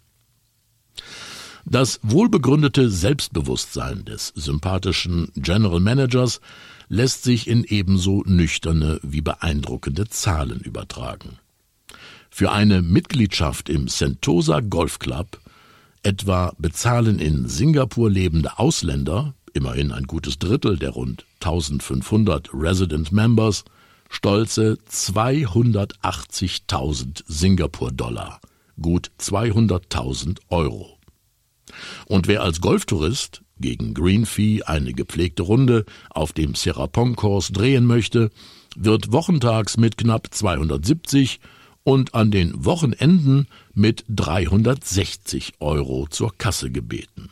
Das 1.69 1.99
wohlbegründete 2.01 2.89
Selbstbewusstsein 2.89 4.05
des 4.05 4.31
sympathischen 4.35 5.33
General 5.35 5.81
Managers 5.81 6.39
lässt 6.87 7.23
sich 7.23 7.45
in 7.45 7.65
ebenso 7.65 8.23
nüchterne 8.25 9.01
wie 9.03 9.19
beeindruckende 9.19 10.07
Zahlen 10.07 10.61
übertragen. 10.61 11.39
Für 12.29 12.53
eine 12.53 12.81
Mitgliedschaft 12.81 13.67
im 13.67 13.89
Sentosa 13.89 14.61
Golf 14.61 14.99
Club 14.99 15.41
etwa 16.03 16.53
bezahlen 16.57 17.19
in 17.19 17.49
Singapur 17.49 18.09
lebende 18.09 18.59
Ausländer, 18.59 19.33
immerhin 19.51 19.91
ein 19.91 20.05
gutes 20.05 20.39
Drittel 20.39 20.77
der 20.77 20.91
rund 20.91 21.25
1500 21.41 22.49
Resident 22.53 23.11
Members, 23.11 23.65
stolze 24.09 24.77
280.000 24.89 27.23
Singapur-Dollar, 27.27 28.39
gut 28.79 29.11
200.000 29.19 30.37
Euro. 30.47 30.96
Und 32.05 32.27
wer 32.27 32.43
als 32.43 32.61
Golftourist 32.61 33.41
gegen 33.59 33.93
Green 33.93 34.25
Fee 34.25 34.63
eine 34.63 34.93
gepflegte 34.93 35.43
Runde 35.43 35.85
auf 36.09 36.33
dem 36.33 36.55
Serapong-Kurs 36.55 37.51
drehen 37.51 37.85
möchte, 37.85 38.29
wird 38.75 39.11
wochentags 39.11 39.77
mit 39.77 39.97
knapp 39.97 40.27
270 40.31 41.39
und 41.83 42.13
an 42.13 42.31
den 42.31 42.65
Wochenenden 42.65 43.47
mit 43.73 44.03
360 44.09 45.53
Euro 45.59 46.07
zur 46.09 46.37
Kasse 46.37 46.69
gebeten. 46.69 47.29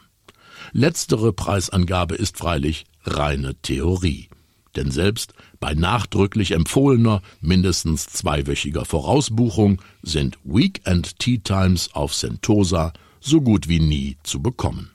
Letztere 0.72 1.34
Preisangabe 1.34 2.16
ist 2.16 2.38
freilich 2.38 2.86
reine 3.04 3.56
Theorie. 3.62 4.30
Denn 4.76 4.92
selbst 4.92 5.34
bei 5.60 5.74
nachdrücklich 5.74 6.52
empfohlener, 6.52 7.22
mindestens 7.40 8.08
zweiwöchiger 8.08 8.86
Vorausbuchung 8.86 9.82
sind 10.02 10.38
Weekend 10.44 11.20
Tea 11.20 11.40
Times 11.40 11.94
auf 11.94 12.14
Sentosa 12.14 12.92
so 13.26 13.42
gut 13.42 13.68
wie 13.68 13.80
nie 13.80 14.18
zu 14.24 14.42
bekommen. 14.42 14.92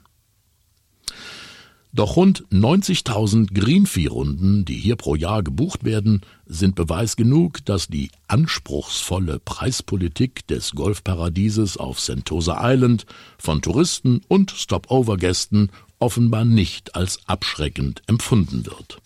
Doch 1.93 2.15
rund 2.15 2.45
90.000 2.53 3.53
Greenfee-Runden, 3.53 4.65
die 4.65 4.77
hier 4.77 4.95
pro 4.95 5.17
Jahr 5.17 5.43
gebucht 5.43 5.83
werden, 5.83 6.21
sind 6.47 6.77
Beweis 6.77 7.17
genug, 7.17 7.65
dass 7.65 7.89
die 7.89 8.13
anspruchsvolle 8.29 9.41
Preispolitik 9.41 10.47
des 10.47 10.71
Golfparadieses 10.71 11.79
auf 11.79 11.99
Sentosa 11.99 12.61
Island 12.63 13.07
von 13.39 13.61
Touristen 13.61 14.21
und 14.29 14.53
Stopover-Gästen 14.53 15.71
offenbar 15.99 16.45
nicht 16.45 16.95
als 16.95 17.19
abschreckend 17.27 18.03
empfunden 18.07 18.67
wird. 18.67 19.03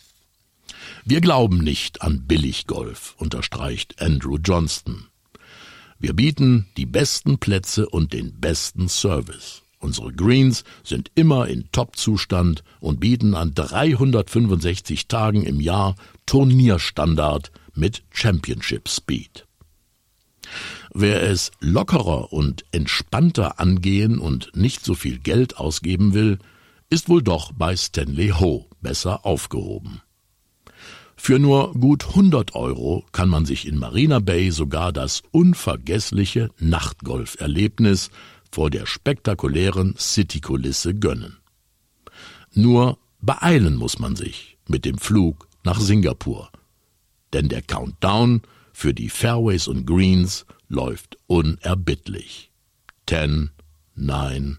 Wir 1.07 1.23
glauben 1.23 1.59
nicht 1.59 2.03
an 2.03 2.27
Billiggolf, 2.27 3.15
unterstreicht 3.17 4.01
Andrew 4.03 4.37
Johnston. 4.37 5.07
Wir 5.99 6.13
bieten 6.13 6.67
die 6.77 6.87
besten 6.87 7.39
Plätze 7.39 7.89
und 7.89 8.13
den 8.13 8.41
besten 8.41 8.89
Service. 8.89 9.63
Unsere 9.79 10.13
Greens 10.13 10.65
sind 10.83 11.11
immer 11.15 11.47
in 11.47 11.71
Top-Zustand 11.71 12.65
und 12.81 13.01
bieten 13.01 13.35
an 13.35 13.53
365 13.55 15.09
Tagen 15.09 15.43
im 15.43 15.61
Jahr 15.61 15.95
Turnierstandard 16.27 17.53
mit 17.75 18.03
Championship 18.11 18.89
Speed. 18.89 19.47
Wer 20.95 21.23
es 21.23 21.51
lockerer 21.61 22.33
und 22.33 22.65
entspannter 22.73 23.61
angehen 23.61 24.19
und 24.19 24.53
nicht 24.55 24.85
so 24.85 24.95
viel 24.95 25.19
Geld 25.19 25.59
ausgeben 25.59 26.15
will, 26.15 26.39
ist 26.89 27.09
wohl 27.09 27.23
doch 27.23 27.53
bei 27.53 27.77
Stanley 27.77 28.29
Ho 28.29 28.71
besser 28.81 29.27
aufgehoben. 29.27 30.01
Für 31.27 31.39
nur 31.39 31.73
gut 31.73 32.09
100 32.09 32.55
Euro 32.55 33.03
kann 33.13 33.31
man 33.31 33.47
sich 33.47 33.67
in 33.67 33.79
Marina 33.79 34.19
Bay 34.19 34.51
sogar 34.51 34.93
das 34.93 35.23
unvergessliche 35.31 36.51
Nachtgolferlebnis 36.59 38.11
vor 38.53 38.69
der 38.69 38.85
spektakulären 38.85 39.95
Citykulisse 39.97 40.95
gönnen. 40.95 41.39
Nur 42.53 42.99
beeilen 43.23 43.77
muss 43.77 43.99
man 43.99 44.17
sich 44.17 44.59
mit 44.69 44.85
dem 44.85 44.99
Flug 44.99 45.49
nach 45.65 45.81
Singapur, 45.81 46.51
denn 47.33 47.49
der 47.49 47.63
Countdown 47.63 48.43
für 48.75 48.93
die 48.93 49.09
Fairways 49.09 49.67
und 49.67 49.87
Greens 49.87 50.45
läuft 50.69 51.17
unerbittlich. 51.27 52.51
Ten, 53.07 53.51
nine, 53.95 54.59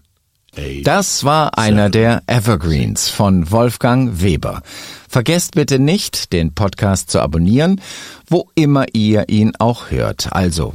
das 0.82 1.24
war 1.24 1.58
einer 1.58 1.90
der 1.90 2.22
Evergreens 2.26 3.08
von 3.08 3.50
Wolfgang 3.50 4.20
Weber. 4.20 4.62
Vergesst 5.08 5.54
bitte 5.54 5.78
nicht, 5.78 6.32
den 6.32 6.54
Podcast 6.54 7.10
zu 7.10 7.20
abonnieren, 7.20 7.80
wo 8.28 8.48
immer 8.54 8.86
ihr 8.92 9.28
ihn 9.28 9.52
auch 9.58 9.90
hört. 9.90 10.32
Also 10.32 10.74